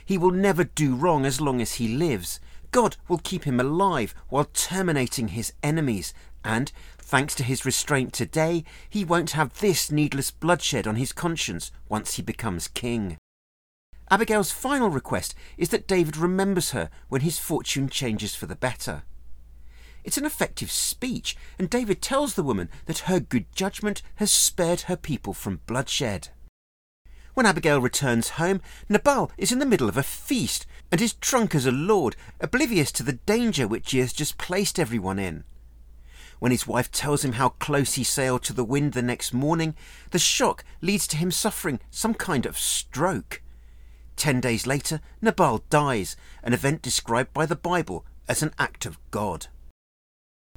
He 0.03 0.17
will 0.17 0.31
never 0.31 0.63
do 0.63 0.95
wrong 0.95 1.25
as 1.25 1.39
long 1.39 1.61
as 1.61 1.73
he 1.73 1.87
lives. 1.87 2.39
God 2.71 2.97
will 3.07 3.19
keep 3.19 3.43
him 3.43 3.59
alive 3.59 4.15
while 4.29 4.45
terminating 4.45 5.29
his 5.29 5.53
enemies, 5.61 6.13
and, 6.43 6.71
thanks 6.97 7.35
to 7.35 7.43
his 7.43 7.65
restraint 7.65 8.13
today, 8.13 8.63
he 8.89 9.05
won't 9.05 9.31
have 9.31 9.59
this 9.59 9.91
needless 9.91 10.31
bloodshed 10.31 10.87
on 10.87 10.95
his 10.95 11.11
conscience 11.11 11.71
once 11.87 12.15
he 12.15 12.21
becomes 12.21 12.67
king. 12.67 13.17
Abigail's 14.11 14.51
final 14.51 14.89
request 14.89 15.35
is 15.57 15.69
that 15.69 15.87
David 15.87 16.17
remembers 16.17 16.71
her 16.71 16.89
when 17.09 17.21
his 17.21 17.37
fortune 17.37 17.89
changes 17.89 18.33
for 18.33 18.47
the 18.47 18.55
better. 18.55 19.03
It's 20.03 20.17
an 20.17 20.25
effective 20.25 20.71
speech, 20.71 21.37
and 21.59 21.69
David 21.69 22.01
tells 22.01 22.33
the 22.33 22.43
woman 22.43 22.69
that 22.85 22.99
her 22.99 23.19
good 23.19 23.45
judgment 23.53 24.01
has 24.15 24.31
spared 24.31 24.81
her 24.81 24.95
people 24.95 25.33
from 25.33 25.61
bloodshed. 25.67 26.29
When 27.35 27.45
Abigail 27.45 27.79
returns 27.79 28.31
home, 28.31 28.61
Nabal 28.89 29.31
is 29.37 29.51
in 29.51 29.59
the 29.59 29.65
middle 29.65 29.87
of 29.87 29.97
a 29.97 30.03
feast 30.03 30.65
and 30.91 30.99
is 30.99 31.13
drunk 31.13 31.53
as 31.53 31.67
a 31.67 31.71
lord, 31.71 32.15
oblivious 32.41 32.91
to 32.93 33.03
the 33.03 33.13
danger 33.13 33.67
which 33.67 33.91
he 33.91 33.99
has 33.99 34.11
just 34.11 34.37
placed 34.37 34.79
everyone 34.79 35.19
in. 35.19 35.43
When 36.39 36.51
his 36.51 36.65
wife 36.65 36.91
tells 36.91 37.23
him 37.23 37.33
how 37.33 37.49
close 37.49 37.93
he 37.93 38.03
sailed 38.03 38.43
to 38.43 38.53
the 38.53 38.63
wind 38.63 38.93
the 38.93 39.01
next 39.01 39.33
morning, 39.33 39.75
the 40.11 40.19
shock 40.19 40.63
leads 40.81 41.05
to 41.07 41.17
him 41.17 41.31
suffering 41.31 41.79
some 41.91 42.13
kind 42.13 42.45
of 42.45 42.57
stroke. 42.57 43.41
Ten 44.19 44.41
days 44.41 44.67
later, 44.67 44.99
Nabal 45.21 45.63
dies, 45.69 46.17
an 46.43 46.51
event 46.51 46.81
described 46.81 47.33
by 47.33 47.45
the 47.45 47.55
Bible 47.55 48.05
as 48.27 48.43
an 48.43 48.53
act 48.59 48.85
of 48.85 48.99
God. 49.11 49.47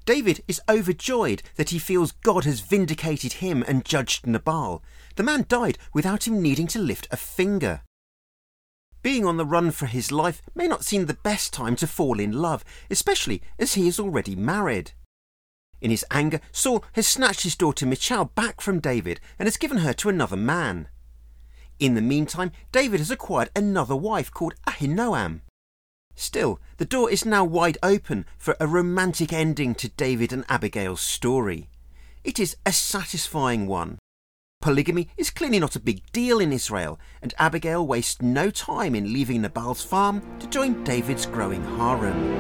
David 0.05 0.43
is 0.49 0.61
overjoyed 0.69 1.45
that 1.55 1.71
he 1.71 1.79
feels 1.79 2.11
God 2.11 2.45
has 2.45 2.59
vindicated 2.59 3.35
him 3.35 3.63
and 3.69 3.85
judged 3.85 4.27
Nabal. 4.27 4.83
The 5.15 5.23
man 5.23 5.47
died 5.49 5.79
without 5.95 6.27
him 6.27 6.43
needing 6.43 6.67
to 6.67 6.81
lift 6.81 7.07
a 7.13 7.17
finger. 7.17 7.83
Being 9.01 9.25
on 9.25 9.37
the 9.37 9.47
run 9.47 9.71
for 9.71 9.87
his 9.87 10.11
life 10.11 10.43
may 10.57 10.67
not 10.67 10.85
seem 10.85 11.07
the 11.07 11.15
best 11.15 11.53
time 11.53 11.77
to 11.77 11.87
fall 11.87 12.19
in 12.19 12.33
love, 12.33 12.65
especially 12.91 13.43
as 13.61 13.75
he 13.75 13.87
is 13.87 14.01
already 14.01 14.35
married. 14.35 14.91
In 15.81 15.93
his 15.93 16.05
anger, 16.11 16.41
Saul 16.51 16.85
has 16.95 17.07
snatched 17.07 17.45
his 17.45 17.55
daughter 17.55 17.87
Michal 17.87 18.25
back 18.25 18.61
from 18.61 18.81
David 18.81 19.21
and 19.39 19.47
has 19.47 19.57
given 19.57 19.79
her 19.79 19.93
to 19.93 20.09
another 20.09 20.37
man. 20.37 20.89
In 21.79 21.95
the 21.95 22.01
meantime, 22.01 22.53
David 22.71 23.01
has 23.01 23.11
acquired 23.11 23.51
another 23.57 23.97
wife 23.97 24.31
called 24.31 24.55
Ahinoam. 24.67 25.41
Still, 26.15 26.61
the 26.77 26.85
door 26.85 27.11
is 27.11 27.25
now 27.25 27.45
wide 27.45 27.79
open 27.83 28.27
for 28.39 28.57
a 28.61 28.67
romantic 28.67 29.33
ending 29.33 29.75
to 29.77 29.89
David 29.89 30.33
and 30.33 30.45
Abigail's 30.49 31.01
story. 31.01 31.71
It 32.23 32.39
is 32.39 32.57
a 32.65 32.73
satisfying 32.73 33.67
one. 33.67 33.99
Polygamy 34.61 35.09
is 35.17 35.31
clearly 35.31 35.59
not 35.59 35.75
a 35.75 35.81
big 35.81 36.03
deal 36.13 36.39
in 36.39 36.53
Israel, 36.53 37.01
and 37.21 37.35
Abigail 37.37 37.85
wastes 37.85 38.23
no 38.23 38.49
time 38.51 38.95
in 38.95 39.13
leaving 39.13 39.43
Nabal's 39.43 39.83
farm 39.83 40.23
to 40.39 40.47
join 40.47 40.85
David's 40.85 41.27
growing 41.27 41.65
harem. 41.77 42.31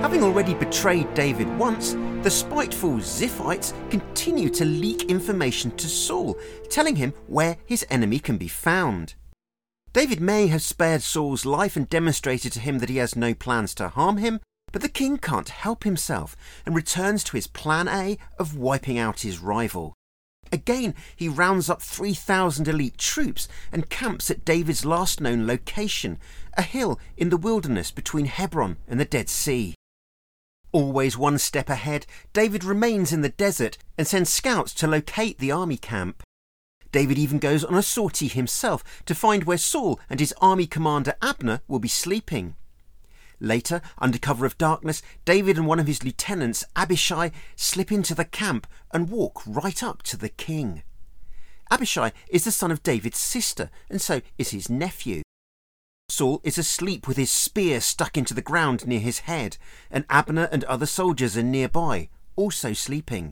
Having 0.00 0.22
already 0.22 0.54
betrayed 0.54 1.12
David 1.14 1.48
once, 1.58 1.94
the 2.22 2.30
spiteful 2.30 2.98
Ziphites 2.98 3.72
continue 3.90 4.48
to 4.50 4.64
leak 4.64 5.10
information 5.10 5.72
to 5.72 5.88
Saul, 5.88 6.38
telling 6.70 6.94
him 6.94 7.12
where 7.26 7.56
his 7.66 7.84
enemy 7.90 8.20
can 8.20 8.38
be 8.38 8.46
found. 8.46 9.14
David 9.92 10.20
may 10.20 10.46
have 10.46 10.62
spared 10.62 11.02
Saul's 11.02 11.44
life 11.44 11.74
and 11.74 11.88
demonstrated 11.88 12.52
to 12.52 12.60
him 12.60 12.78
that 12.78 12.88
he 12.88 12.98
has 12.98 13.16
no 13.16 13.34
plans 13.34 13.74
to 13.74 13.88
harm 13.88 14.18
him, 14.18 14.38
but 14.70 14.82
the 14.82 14.88
king 14.88 15.18
can't 15.18 15.48
help 15.48 15.82
himself 15.82 16.36
and 16.64 16.76
returns 16.76 17.24
to 17.24 17.36
his 17.36 17.48
plan 17.48 17.88
A 17.88 18.16
of 18.38 18.56
wiping 18.56 18.98
out 18.98 19.20
his 19.22 19.40
rival. 19.40 19.94
Again, 20.52 20.94
he 21.16 21.28
rounds 21.28 21.68
up 21.68 21.82
3,000 21.82 22.68
elite 22.68 22.98
troops 22.98 23.48
and 23.72 23.90
camps 23.90 24.30
at 24.30 24.44
David's 24.44 24.84
last 24.84 25.20
known 25.20 25.44
location, 25.44 26.18
a 26.56 26.62
hill 26.62 27.00
in 27.16 27.30
the 27.30 27.36
wilderness 27.36 27.90
between 27.90 28.26
Hebron 28.26 28.76
and 28.86 29.00
the 29.00 29.04
Dead 29.04 29.28
Sea. 29.28 29.74
Always 30.72 31.18
one 31.18 31.36
step 31.36 31.68
ahead, 31.68 32.06
David 32.32 32.64
remains 32.64 33.12
in 33.12 33.20
the 33.20 33.28
desert 33.28 33.76
and 33.98 34.06
sends 34.06 34.32
scouts 34.32 34.72
to 34.74 34.86
locate 34.86 35.38
the 35.38 35.52
army 35.52 35.76
camp. 35.76 36.22
David 36.92 37.18
even 37.18 37.38
goes 37.38 37.62
on 37.62 37.74
a 37.74 37.82
sortie 37.82 38.28
himself 38.28 38.82
to 39.04 39.14
find 39.14 39.44
where 39.44 39.58
Saul 39.58 40.00
and 40.08 40.18
his 40.18 40.34
army 40.40 40.66
commander 40.66 41.14
Abner 41.20 41.60
will 41.68 41.78
be 41.78 41.88
sleeping. 41.88 42.56
Later, 43.38 43.82
under 43.98 44.18
cover 44.18 44.46
of 44.46 44.56
darkness, 44.56 45.02
David 45.26 45.58
and 45.58 45.66
one 45.66 45.80
of 45.80 45.86
his 45.86 46.04
lieutenants, 46.04 46.64
Abishai, 46.74 47.32
slip 47.54 47.92
into 47.92 48.14
the 48.14 48.24
camp 48.24 48.66
and 48.92 49.10
walk 49.10 49.42
right 49.46 49.82
up 49.82 50.02
to 50.04 50.16
the 50.16 50.28
king. 50.28 50.84
Abishai 51.70 52.12
is 52.28 52.44
the 52.44 52.52
son 52.52 52.70
of 52.70 52.82
David's 52.82 53.18
sister, 53.18 53.70
and 53.90 54.00
so 54.00 54.22
is 54.38 54.50
his 54.50 54.70
nephew. 54.70 55.22
Saul 56.12 56.42
is 56.44 56.58
asleep 56.58 57.08
with 57.08 57.16
his 57.16 57.30
spear 57.30 57.80
stuck 57.80 58.18
into 58.18 58.34
the 58.34 58.42
ground 58.42 58.86
near 58.86 59.00
his 59.00 59.20
head, 59.20 59.56
and 59.90 60.04
Abner 60.10 60.46
and 60.52 60.62
other 60.64 60.84
soldiers 60.84 61.38
are 61.38 61.42
nearby, 61.42 62.10
also 62.36 62.74
sleeping. 62.74 63.30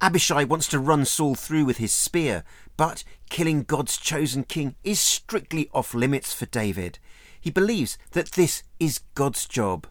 Abishai 0.00 0.44
wants 0.44 0.68
to 0.68 0.78
run 0.78 1.04
Saul 1.04 1.34
through 1.34 1.64
with 1.64 1.78
his 1.78 1.92
spear, 1.92 2.44
but 2.76 3.02
killing 3.30 3.64
God's 3.64 3.96
chosen 3.96 4.44
king 4.44 4.76
is 4.84 5.00
strictly 5.00 5.68
off 5.74 5.92
limits 5.92 6.32
for 6.32 6.46
David. 6.46 7.00
He 7.40 7.50
believes 7.50 7.98
that 8.12 8.30
this 8.30 8.62
is 8.78 9.00
God's 9.16 9.44
job. 9.44 9.88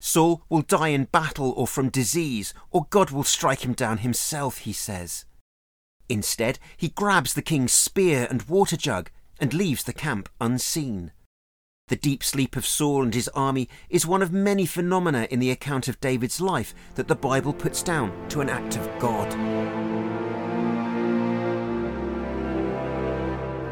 Saul 0.00 0.42
will 0.48 0.62
die 0.62 0.88
in 0.88 1.04
battle 1.04 1.52
or 1.58 1.66
from 1.66 1.90
disease, 1.90 2.54
or 2.70 2.86
God 2.88 3.10
will 3.10 3.22
strike 3.22 3.66
him 3.66 3.74
down 3.74 3.98
himself, 3.98 4.58
he 4.60 4.72
says. 4.72 5.26
Instead, 6.08 6.58
he 6.78 6.88
grabs 6.88 7.34
the 7.34 7.42
king's 7.42 7.72
spear 7.72 8.26
and 8.30 8.48
water 8.48 8.78
jug 8.78 9.10
and 9.38 9.52
leaves 9.52 9.84
the 9.84 9.92
camp 9.92 10.30
unseen. 10.40 11.12
The 11.88 11.96
deep 11.96 12.24
sleep 12.24 12.56
of 12.56 12.64
Saul 12.64 13.02
and 13.02 13.14
his 13.14 13.28
army 13.34 13.68
is 13.90 14.06
one 14.06 14.22
of 14.22 14.32
many 14.32 14.64
phenomena 14.64 15.28
in 15.30 15.38
the 15.38 15.50
account 15.50 15.86
of 15.86 16.00
David's 16.00 16.40
life 16.40 16.74
that 16.94 17.08
the 17.08 17.14
Bible 17.14 17.52
puts 17.52 17.82
down 17.82 18.10
to 18.30 18.40
an 18.40 18.48
act 18.48 18.78
of 18.78 18.88
God. 18.98 19.30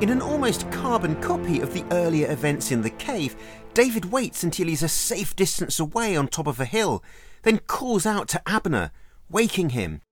In 0.03 0.11
an 0.11 0.21
almost 0.21 0.71
carbon 0.71 1.19
copy 1.23 1.61
of 1.61 1.73
the 1.73 1.87
earlier 1.91 2.31
events 2.31 2.71
in 2.71 2.83
the 2.83 2.91
cave, 2.91 3.35
David 3.73 4.13
waits 4.13 4.43
until 4.43 4.67
he's 4.67 4.83
a 4.83 4.89
safe 4.89 5.35
distance 5.35 5.81
away 5.81 6.15
on 6.15 6.29
top 6.29 6.47
of 6.47 6.61
a 6.61 6.67
hill, 6.67 7.03
then 7.45 7.61
calls 7.61 8.05
out 8.05 8.29
to 8.29 8.43
Abner, 8.47 8.91
waking 9.31 9.71
him. 9.71 10.03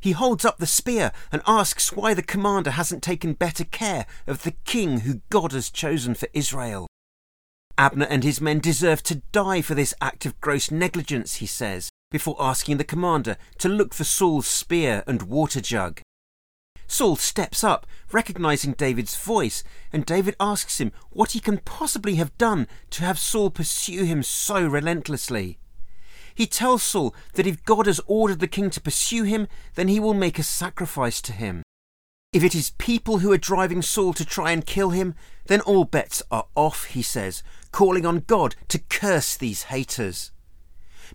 He 0.00 0.12
holds 0.12 0.44
up 0.44 0.58
the 0.58 0.66
spear 0.66 1.10
and 1.32 1.42
asks 1.44 1.92
why 1.92 2.14
the 2.14 2.22
commander 2.22 2.70
hasn't 2.70 3.02
taken 3.02 3.32
better 3.32 3.64
care 3.64 4.06
of 4.28 4.44
the 4.44 4.54
king 4.64 5.00
who 5.00 5.22
God 5.28 5.50
has 5.50 5.70
chosen 5.70 6.14
for 6.14 6.28
Israel. 6.32 6.86
Abner 7.78 8.06
and 8.06 8.22
his 8.22 8.40
men 8.40 8.60
deserve 8.60 9.02
to 9.04 9.22
die 9.32 9.62
for 9.62 9.74
this 9.74 9.94
act 10.00 10.26
of 10.26 10.40
gross 10.40 10.70
negligence, 10.70 11.36
he 11.36 11.46
says, 11.46 11.90
before 12.10 12.36
asking 12.38 12.76
the 12.76 12.84
commander 12.84 13.36
to 13.58 13.68
look 13.68 13.94
for 13.94 14.04
Saul's 14.04 14.46
spear 14.46 15.02
and 15.06 15.22
water 15.22 15.60
jug. 15.60 16.00
Saul 16.86 17.16
steps 17.16 17.64
up, 17.64 17.86
recognizing 18.12 18.72
David's 18.72 19.16
voice, 19.16 19.64
and 19.92 20.04
David 20.04 20.36
asks 20.38 20.78
him 20.78 20.92
what 21.10 21.32
he 21.32 21.40
can 21.40 21.56
possibly 21.58 22.16
have 22.16 22.36
done 22.36 22.66
to 22.90 23.02
have 23.02 23.18
Saul 23.18 23.48
pursue 23.48 24.04
him 24.04 24.22
so 24.22 24.66
relentlessly. 24.66 25.58
He 26.34 26.46
tells 26.46 26.82
Saul 26.82 27.14
that 27.34 27.46
if 27.46 27.64
God 27.64 27.86
has 27.86 28.00
ordered 28.06 28.40
the 28.40 28.46
king 28.46 28.68
to 28.70 28.80
pursue 28.80 29.24
him, 29.24 29.48
then 29.74 29.88
he 29.88 30.00
will 30.00 30.14
make 30.14 30.38
a 30.38 30.42
sacrifice 30.42 31.22
to 31.22 31.32
him. 31.32 31.62
If 32.32 32.42
it 32.42 32.54
is 32.54 32.70
people 32.78 33.18
who 33.18 33.30
are 33.30 33.38
driving 33.38 33.82
Saul 33.82 34.14
to 34.14 34.24
try 34.24 34.52
and 34.52 34.64
kill 34.64 34.90
him, 34.90 35.14
then 35.48 35.60
all 35.60 35.84
bets 35.84 36.22
are 36.30 36.46
off, 36.54 36.84
he 36.84 37.02
says, 37.02 37.42
calling 37.72 38.06
on 38.06 38.24
God 38.26 38.56
to 38.68 38.78
curse 38.78 39.36
these 39.36 39.64
haters. 39.64 40.30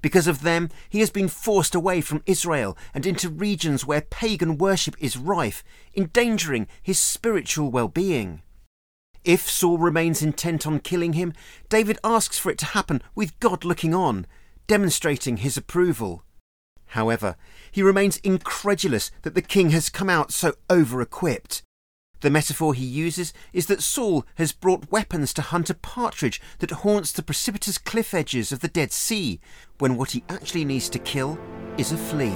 Because 0.03 0.27
of 0.27 0.43
them, 0.43 0.69
he 0.89 0.99
has 0.99 1.09
been 1.09 1.27
forced 1.27 1.73
away 1.73 2.01
from 2.01 2.21
Israel 2.27 2.77
and 2.93 3.03
into 3.07 3.29
regions 3.29 3.83
where 3.83 4.01
pagan 4.01 4.59
worship 4.59 4.95
is 4.99 5.17
rife, 5.17 5.63
endangering 5.95 6.67
his 6.83 6.99
spiritual 6.99 7.71
well 7.71 7.87
being. 7.87 8.43
If 9.23 9.49
Saul 9.49 9.79
remains 9.79 10.21
intent 10.21 10.67
on 10.67 10.79
killing 10.79 11.13
him, 11.13 11.33
David 11.67 11.97
asks 12.03 12.37
for 12.37 12.51
it 12.51 12.59
to 12.59 12.65
happen 12.67 13.01
with 13.15 13.39
God 13.39 13.65
looking 13.65 13.95
on, 13.95 14.27
demonstrating 14.67 15.37
his 15.37 15.57
approval. 15.57 16.23
However, 16.87 17.35
he 17.71 17.83
remains 17.83 18.17
incredulous 18.17 19.11
that 19.21 19.35
the 19.35 19.41
king 19.41 19.69
has 19.71 19.89
come 19.89 20.09
out 20.09 20.31
so 20.31 20.53
over 20.69 21.01
equipped. 21.01 21.63
The 22.21 22.29
metaphor 22.31 22.73
he 22.73 22.85
uses 22.85 23.31
is 23.53 23.67
that 23.67 23.83
Saul 23.83 24.25
has 24.35 24.51
brought 24.51 24.91
weapons 24.91 25.33
to 25.33 25.43
hunt 25.43 25.69
a 25.69 25.75
partridge 25.75 26.41
that 26.59 26.71
haunts 26.71 27.11
the 27.11 27.21
precipitous 27.21 27.77
cliff 27.77 28.13
edges 28.13 28.51
of 28.51 28.61
the 28.61 28.67
Dead 28.67 28.91
Sea, 28.91 29.39
when 29.77 29.97
what 29.97 30.11
he 30.11 30.23
actually 30.27 30.65
needs 30.65 30.89
to 30.89 30.99
kill 30.99 31.37
is 31.77 31.91
a 31.91 31.97
flea. 31.97 32.33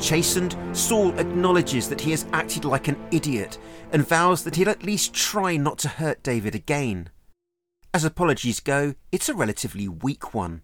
Chastened, 0.00 0.56
Saul 0.72 1.18
acknowledges 1.18 1.88
that 1.88 2.00
he 2.00 2.10
has 2.10 2.26
acted 2.32 2.64
like 2.64 2.88
an 2.88 2.98
idiot 3.12 3.58
and 3.92 4.06
vows 4.06 4.42
that 4.44 4.56
he'll 4.56 4.68
at 4.68 4.82
least 4.82 5.14
try 5.14 5.56
not 5.56 5.78
to 5.78 5.88
hurt 5.88 6.22
David 6.22 6.54
again. 6.54 7.10
As 7.96 8.04
apologies 8.04 8.60
go, 8.60 8.94
it's 9.10 9.30
a 9.30 9.34
relatively 9.34 9.88
weak 9.88 10.34
one. 10.34 10.60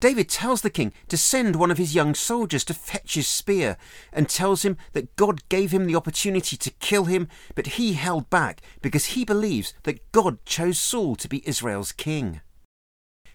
David 0.00 0.30
tells 0.30 0.62
the 0.62 0.70
king 0.70 0.94
to 1.08 1.18
send 1.18 1.56
one 1.56 1.70
of 1.70 1.76
his 1.76 1.94
young 1.94 2.14
soldiers 2.14 2.64
to 2.64 2.72
fetch 2.72 3.16
his 3.16 3.28
spear 3.28 3.76
and 4.14 4.30
tells 4.30 4.64
him 4.64 4.78
that 4.94 5.14
God 5.14 5.46
gave 5.50 5.72
him 5.72 5.84
the 5.84 5.94
opportunity 5.94 6.56
to 6.56 6.70
kill 6.70 7.04
him, 7.04 7.28
but 7.54 7.76
he 7.76 7.92
held 7.92 8.30
back 8.30 8.62
because 8.80 9.12
he 9.12 9.26
believes 9.26 9.74
that 9.82 10.10
God 10.10 10.42
chose 10.46 10.78
Saul 10.78 11.16
to 11.16 11.28
be 11.28 11.46
Israel's 11.46 11.92
king. 11.92 12.40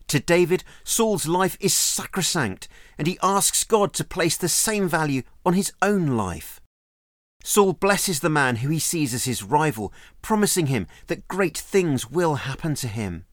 To 0.07 0.19
David, 0.19 0.63
Saul's 0.83 1.27
life 1.27 1.55
is 1.59 1.75
sacrosanct, 1.75 2.67
and 2.97 3.05
he 3.07 3.19
asks 3.21 3.63
God 3.63 3.93
to 3.93 4.03
place 4.03 4.37
the 4.37 4.49
same 4.49 4.89
value 4.89 5.21
on 5.45 5.53
his 5.53 5.71
own 5.83 6.17
life. 6.17 6.59
Saul 7.43 7.73
blesses 7.73 8.19
the 8.19 8.29
man 8.29 8.57
who 8.57 8.69
he 8.69 8.79
sees 8.79 9.13
as 9.13 9.25
his 9.25 9.43
rival, 9.43 9.93
promising 10.21 10.67
him 10.67 10.87
that 11.07 11.27
great 11.27 11.57
things 11.57 12.09
will 12.09 12.35
happen 12.35 12.75
to 12.75 12.87
him. 12.87 13.25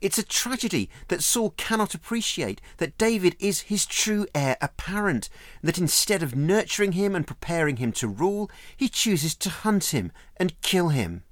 It's 0.00 0.18
a 0.18 0.22
tragedy 0.22 0.90
that 1.08 1.22
Saul 1.22 1.54
cannot 1.56 1.94
appreciate 1.94 2.60
that 2.76 2.98
David 2.98 3.34
is 3.38 3.62
his 3.62 3.86
true 3.86 4.26
heir 4.34 4.56
apparent, 4.60 5.30
that 5.62 5.78
instead 5.78 6.22
of 6.22 6.36
nurturing 6.36 6.92
him 6.92 7.14
and 7.14 7.26
preparing 7.26 7.78
him 7.78 7.92
to 7.92 8.08
rule, 8.08 8.50
he 8.76 8.88
chooses 8.88 9.34
to 9.36 9.48
hunt 9.48 9.86
him 9.86 10.12
and 10.36 10.60
kill 10.60 10.88
him. 10.90 11.22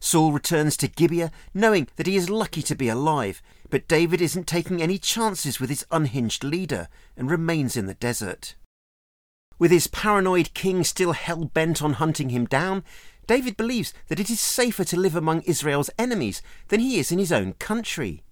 Saul 0.00 0.30
returns 0.30 0.76
to 0.76 0.86
Gibeah 0.86 1.32
knowing 1.52 1.88
that 1.96 2.06
he 2.06 2.14
is 2.14 2.30
lucky 2.30 2.62
to 2.62 2.76
be 2.76 2.88
alive, 2.88 3.42
but 3.68 3.88
David 3.88 4.22
isn't 4.22 4.46
taking 4.46 4.80
any 4.80 4.98
chances 4.98 5.58
with 5.58 5.68
his 5.68 5.84
unhinged 5.90 6.44
leader 6.44 6.88
and 7.16 7.28
remains 7.28 7.76
in 7.76 7.86
the 7.86 7.94
desert. 7.94 8.54
With 9.58 9.70
his 9.70 9.88
paranoid 9.88 10.54
king 10.54 10.84
still 10.84 11.12
hell 11.12 11.44
bent 11.44 11.82
on 11.82 11.94
hunting 11.94 12.30
him 12.30 12.46
down, 12.46 12.84
David 13.26 13.56
believes 13.56 13.92
that 14.06 14.20
it 14.20 14.30
is 14.30 14.40
safer 14.40 14.84
to 14.84 14.98
live 14.98 15.16
among 15.16 15.42
Israel's 15.42 15.90
enemies 15.98 16.40
than 16.68 16.80
he 16.80 16.98
is 16.98 17.10
in 17.12 17.18
his 17.18 17.32
own 17.32 17.54
country. 17.54 18.22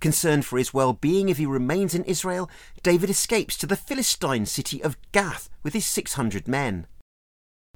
Concerned 0.00 0.44
for 0.46 0.58
his 0.58 0.72
well 0.72 0.92
being 0.92 1.28
if 1.28 1.38
he 1.38 1.46
remains 1.46 1.94
in 1.94 2.04
Israel, 2.04 2.48
David 2.82 3.10
escapes 3.10 3.56
to 3.56 3.66
the 3.66 3.76
Philistine 3.76 4.46
city 4.46 4.80
of 4.82 4.96
Gath 5.10 5.50
with 5.64 5.72
his 5.72 5.86
600 5.86 6.46
men. 6.46 6.86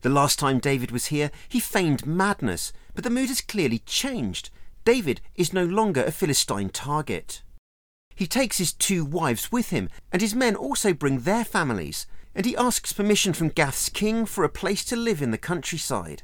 The 0.03 0.09
last 0.09 0.39
time 0.39 0.61
David 0.61 0.93
was 0.93 1.07
here, 1.07 1.31
he 1.49 1.59
feigned 1.59 2.07
madness, 2.07 2.73
but 2.95 3.03
the 3.05 3.11
mood 3.11 3.29
has 3.29 3.41
clearly 3.41 3.81
changed. 3.81 4.51
David 4.85 5.21
is 5.35 5.53
no 5.53 5.65
longer 5.65 6.05
a 6.05 6.13
Philistine 6.13 6.69
target. 6.69 7.43
He 8.15 8.27
takes 8.27 8.59
his 8.59 8.73
two 8.73 9.05
wives 9.05 9.51
with 9.51 9.71
him, 9.71 9.89
and 10.13 10.21
his 10.21 10.35
men 10.35 10.55
also 10.55 10.93
bring 10.93 11.21
their 11.21 11.45
families, 11.45 12.07
and 12.35 12.47
he 12.47 12.57
asks 12.57 12.93
permission 12.93 13.33
from 13.33 13.49
Gath's 13.49 13.89
king 13.89 14.27
for 14.27 14.45
a 14.45 14.49
place 14.49 14.85
to 14.87 14.97
live 14.97 15.23
in 15.23 15.31
the 15.31 15.39
countryside. 15.39 16.23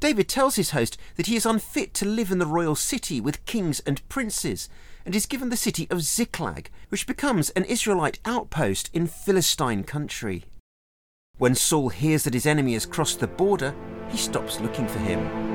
David 0.00 0.28
tells 0.28 0.56
his 0.56 0.70
host 0.70 0.96
that 1.16 1.26
he 1.26 1.36
is 1.36 1.44
unfit 1.44 1.92
to 1.94 2.04
live 2.04 2.30
in 2.30 2.38
the 2.38 2.46
royal 2.46 2.76
city 2.76 3.20
with 3.20 3.44
kings 3.46 3.80
and 3.80 4.06
princes, 4.08 4.68
and 5.04 5.14
is 5.14 5.26
given 5.26 5.48
the 5.48 5.56
city 5.56 5.88
of 5.90 6.02
Ziklag, 6.02 6.70
which 6.88 7.06
becomes 7.06 7.50
an 7.50 7.64
Israelite 7.64 8.20
outpost 8.24 8.90
in 8.92 9.06
Philistine 9.06 9.82
country. 9.82 10.44
When 11.38 11.54
Saul 11.54 11.88
hears 11.88 12.24
that 12.24 12.34
his 12.34 12.46
enemy 12.46 12.74
has 12.74 12.86
crossed 12.86 13.20
the 13.20 13.26
border, 13.26 13.74
he 14.08 14.18
stops 14.18 14.60
looking 14.60 14.86
for 14.86 14.98
him. 14.98 15.47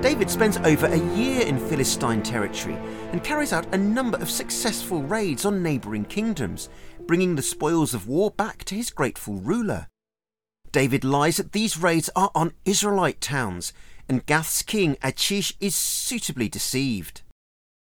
David 0.00 0.30
spends 0.30 0.58
over 0.58 0.86
a 0.86 1.16
year 1.16 1.44
in 1.44 1.58
Philistine 1.58 2.22
territory 2.22 2.76
and 3.10 3.24
carries 3.24 3.52
out 3.52 3.74
a 3.74 3.78
number 3.78 4.16
of 4.18 4.30
successful 4.30 5.02
raids 5.02 5.44
on 5.44 5.60
neighbouring 5.60 6.04
kingdoms, 6.04 6.68
bringing 7.00 7.34
the 7.34 7.42
spoils 7.42 7.94
of 7.94 8.06
war 8.06 8.30
back 8.30 8.64
to 8.66 8.76
his 8.76 8.90
grateful 8.90 9.34
ruler. 9.34 9.88
David 10.70 11.02
lies 11.02 11.38
that 11.38 11.50
these 11.50 11.76
raids 11.76 12.10
are 12.14 12.30
on 12.32 12.52
Israelite 12.64 13.20
towns, 13.20 13.72
and 14.08 14.24
Gath's 14.24 14.62
king 14.62 14.96
Achish 15.02 15.52
is 15.58 15.74
suitably 15.74 16.48
deceived. 16.48 17.22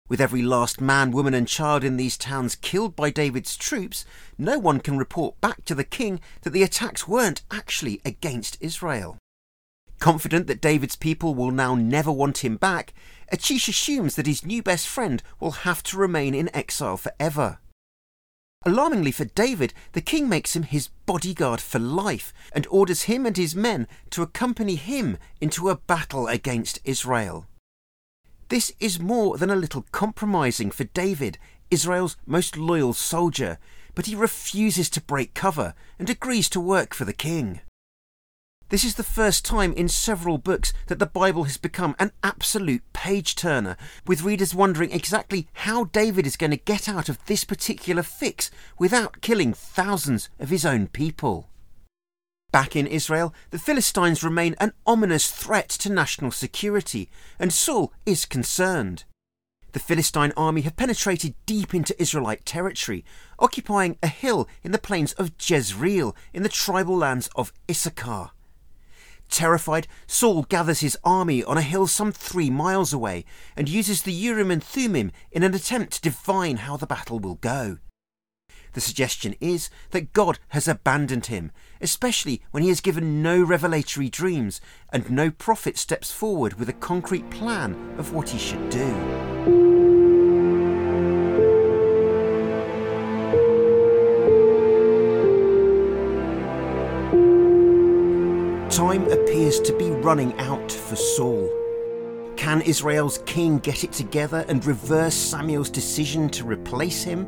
With 0.09 0.21
every 0.21 0.41
last 0.41 0.81
man, 0.81 1.11
woman, 1.11 1.35
and 1.35 1.47
child 1.47 1.85
in 1.85 1.99
these 1.99 2.17
towns 2.17 2.57
killed 2.57 2.97
by 2.97 3.11
David's 3.11 3.55
troops, 3.55 4.07
no 4.39 4.59
one 4.59 4.81
can 4.81 4.97
report 4.97 5.39
back 5.43 5.63
to 5.67 5.75
the 5.75 5.85
king 5.85 6.21
that 6.41 6.55
the 6.55 6.63
attacks 6.63 7.07
weren't 7.07 7.43
actually 7.51 8.01
against 8.07 8.57
Israel. 8.63 9.19
Confident 9.99 10.47
that 10.47 10.61
David's 10.61 10.97
people 10.97 11.35
will 11.35 11.51
now 11.51 11.75
never 11.75 12.13
want 12.13 12.45
him 12.45 12.57
back, 12.57 12.95
Achish 13.31 13.69
assumes 13.69 14.15
that 14.15 14.27
his 14.27 14.45
new 14.45 14.63
best 14.63 14.87
friend 14.87 15.23
will 15.41 15.51
have 15.51 15.83
to 15.85 15.99
remain 15.99 16.35
in 16.35 16.55
exile 16.55 16.97
forever. 16.97 17.59
Alarmingly 18.65 19.13
for 19.13 19.25
David, 19.25 19.73
the 19.93 20.01
king 20.01 20.29
makes 20.29 20.57
him 20.57 20.65
his 20.65 20.89
bodyguard 21.07 21.61
for 21.61 21.79
life 21.79 22.33
and 22.53 22.67
orders 22.71 23.03
him 23.03 23.25
and 23.25 23.37
his 23.37 23.55
men 23.55 23.87
to 24.11 24.23
accompany 24.23 24.75
him 24.75 25.17
into 25.41 25.69
a 25.69 25.77
battle 25.77 26.27
against 26.27 26.81
Israel. 26.85 27.47
This 28.49 28.73
is 28.81 28.99
more 28.99 29.37
than 29.37 29.51
a 29.51 29.57
little 29.57 29.85
compromising 29.93 30.71
for 30.71 30.85
David, 30.85 31.39
Israel's 31.71 32.17
most 32.27 32.57
loyal 32.57 32.95
soldier, 32.95 33.59
but 33.95 34.07
he 34.07 34.15
refuses 34.15 34.89
to 34.91 35.03
break 35.03 35.35
cover 35.35 35.75
and 35.99 36.09
agrees 36.09 36.49
to 36.51 36.61
work 36.61 36.95
for 36.95 37.05
the 37.05 37.13
king. 37.13 37.61
This 38.71 38.85
is 38.85 38.97
the 38.97 39.03
first 39.03 39.47
time 39.47 39.73
in 39.73 39.89
several 39.89 40.37
books 40.37 40.75
that 40.89 40.99
the 40.99 41.07
Bible 41.07 41.45
has 41.45 41.57
become 41.57 41.97
an 41.99 42.13
absolute 42.23 42.83
page 42.93 43.35
turner, 43.35 43.79
with 44.07 44.23
readers 44.23 44.55
wondering 44.55 44.93
exactly 44.93 45.49
how 45.55 45.85
David 45.85 46.27
is 46.27 46.37
going 46.37 46.51
to 46.51 46.59
get 46.59 46.87
out 46.87 47.09
of 47.09 47.25
this 47.25 47.45
particular 47.45 48.03
fix 48.03 48.51
without 48.79 49.23
killing 49.23 49.55
thousands 49.55 50.29
of 50.39 50.51
his 50.51 50.67
own 50.67 50.87
people. 50.87 51.49
Back 52.53 52.77
in 52.77 52.87
Israel, 52.87 53.35
the 53.53 53.59
Philistines 53.59 54.23
remain 54.23 54.55
an 54.61 54.73
ominous 54.87 55.31
threat 55.31 55.71
to 55.71 55.91
national 55.91 56.31
security, 56.31 57.09
and 57.39 57.55
Saul 57.55 57.95
is 58.05 58.27
concerned. 58.27 59.05
The 59.73 59.81
Philistine 59.81 60.35
army 60.37 60.61
have 60.63 60.77
penetrated 60.77 61.35
deep 61.47 61.75
into 61.75 62.01
Israelite 62.01 62.45
territory, 62.45 63.03
occupying 63.39 63.97
a 64.03 64.09
hill 64.09 64.47
in 64.63 64.73
the 64.73 64.79
plains 64.79 65.15
of 65.15 65.33
Jezreel 65.41 66.15
in 66.35 66.43
the 66.43 66.51
tribal 66.51 66.99
lands 66.99 67.31
of 67.35 67.51
Issachar. 67.71 68.33
Terrified, 69.31 69.87
Saul 70.07 70.45
gathers 70.45 70.81
his 70.81 70.97
army 71.05 71.45
on 71.45 71.59
a 71.59 71.63
hill 71.63 71.87
some 71.87 72.13
three 72.13 72.51
miles 72.51 72.93
away 72.93 73.25
and 73.57 73.69
uses 73.69 74.03
the 74.03 74.13
Urim 74.13 74.51
and 74.51 74.63
Thummim 74.63 75.13
in 75.31 75.43
an 75.43 75.55
attempt 75.55 75.95
to 75.95 76.01
divine 76.01 76.59
how 76.59 76.77
the 76.77 76.87
battle 76.87 77.19
will 77.19 77.37
go. 77.37 77.79
The 78.73 78.81
suggestion 78.81 79.35
is 79.41 79.71
that 79.91 80.13
God 80.13 80.39
has 80.49 80.69
abandoned 80.69 81.27
him, 81.27 81.53
especially 81.81 82.43
when 82.51 82.63
he 82.63 82.69
has 82.69 82.81
given 82.81 83.23
no 83.23 83.43
revelatory 83.43 84.09
dreams 84.09 84.61
and 84.93 85.11
no 85.11 85.31
prophet 85.31 85.79
steps 85.79 86.11
forward 86.11 86.55
with 86.55 86.69
a 86.69 86.75
concrete 86.75 87.29
plan 87.31 87.75
of 87.99 88.13
what 88.13 88.29
he 88.31 88.39
should 88.39 88.71
do. 88.71 89.69
Time 98.71 99.11
appears 99.39 99.61
to 99.61 99.73
be 99.79 99.93
running 99.93 100.37
out 100.41 100.73
for 100.73 100.97
Saul. 100.97 101.49
Can 102.37 102.61
Israel's 102.63 103.19
king 103.19 103.61
get 103.61 103.85
it 103.85 103.93
together 103.93 104.45
and 104.49 104.67
reverse 104.67 105.15
Samuel's 105.15 105.71
decision 105.71 106.29
to 106.31 106.45
replace 106.45 107.05
him? 107.05 107.25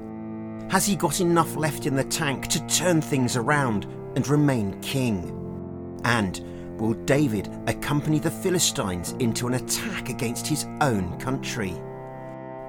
Has 0.70 0.84
he 0.84 0.96
got 0.96 1.20
enough 1.20 1.54
left 1.54 1.86
in 1.86 1.94
the 1.94 2.02
tank 2.02 2.48
to 2.48 2.66
turn 2.66 3.00
things 3.00 3.36
around 3.36 3.84
and 4.16 4.26
remain 4.26 4.80
king? 4.80 6.00
And 6.02 6.40
will 6.80 6.94
David 6.94 7.48
accompany 7.68 8.18
the 8.18 8.28
Philistines 8.28 9.12
into 9.20 9.46
an 9.46 9.54
attack 9.54 10.08
against 10.08 10.48
his 10.48 10.66
own 10.80 11.16
country? 11.20 11.80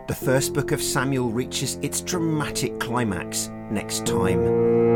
The 0.07 0.17
first 0.23 0.53
book 0.53 0.71
of 0.71 0.83
Samuel 0.83 1.31
reaches 1.31 1.79
its 1.81 2.01
dramatic 2.01 2.79
climax 2.79 3.49
next 3.71 4.05
time. 4.05 4.90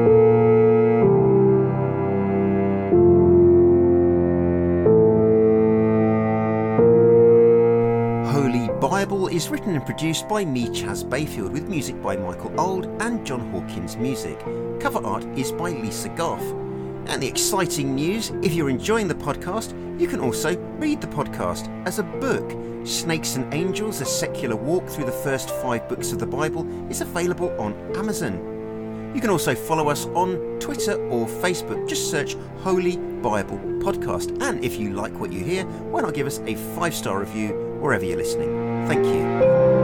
Bible 8.35 9.29
is 9.29 9.47
written 9.47 9.75
and 9.75 9.85
produced 9.85 10.27
by 10.27 10.43
me, 10.43 10.69
Chas 10.69 11.05
Bayfield, 11.05 11.53
with 11.53 11.69
music 11.69 12.01
by 12.03 12.17
Michael 12.17 12.53
Auld 12.59 12.85
and 13.01 13.25
Jon 13.25 13.49
Hawkins 13.49 13.95
Music. 13.95 14.37
Cover 14.81 14.99
art 15.05 15.23
is 15.37 15.53
by 15.53 15.69
Lisa 15.69 16.09
Goff. 16.09 16.41
And 17.07 17.23
the 17.23 17.27
exciting 17.27 17.95
news 17.95 18.33
if 18.43 18.53
you're 18.53 18.69
enjoying 18.69 19.07
the 19.07 19.15
podcast, 19.15 19.71
you 19.97 20.09
can 20.09 20.19
also 20.19 20.57
read 20.77 20.99
the 20.99 21.07
podcast 21.07 21.69
as 21.87 21.99
a 21.99 22.03
book. 22.03 22.51
Snakes 22.85 23.37
and 23.37 23.53
Angels, 23.53 24.01
a 24.01 24.05
secular 24.05 24.57
walk 24.57 24.85
through 24.89 25.05
the 25.05 25.11
first 25.13 25.49
five 25.61 25.87
books 25.87 26.11
of 26.11 26.19
the 26.19 26.27
Bible, 26.27 26.67
is 26.91 26.99
available 26.99 27.55
on 27.57 27.73
Amazon. 27.95 29.13
You 29.15 29.21
can 29.21 29.29
also 29.29 29.55
follow 29.55 29.87
us 29.87 30.07
on 30.07 30.59
Twitter 30.59 31.01
or 31.07 31.25
Facebook. 31.25 31.87
Just 31.87 32.11
search 32.11 32.35
Holy 32.57 32.97
Bible 32.97 33.57
Podcast. 33.79 34.43
And 34.43 34.61
if 34.61 34.77
you 34.77 34.91
like 34.91 35.17
what 35.21 35.31
you 35.31 35.41
hear, 35.41 35.63
why 35.63 36.01
not 36.01 36.13
give 36.13 36.27
us 36.27 36.41
a 36.45 36.55
five 36.75 36.93
star 36.93 37.19
review 37.21 37.65
wherever 37.79 38.05
you're 38.05 38.17
listening? 38.17 38.87
Thank 38.87 39.05
you. 39.05 39.74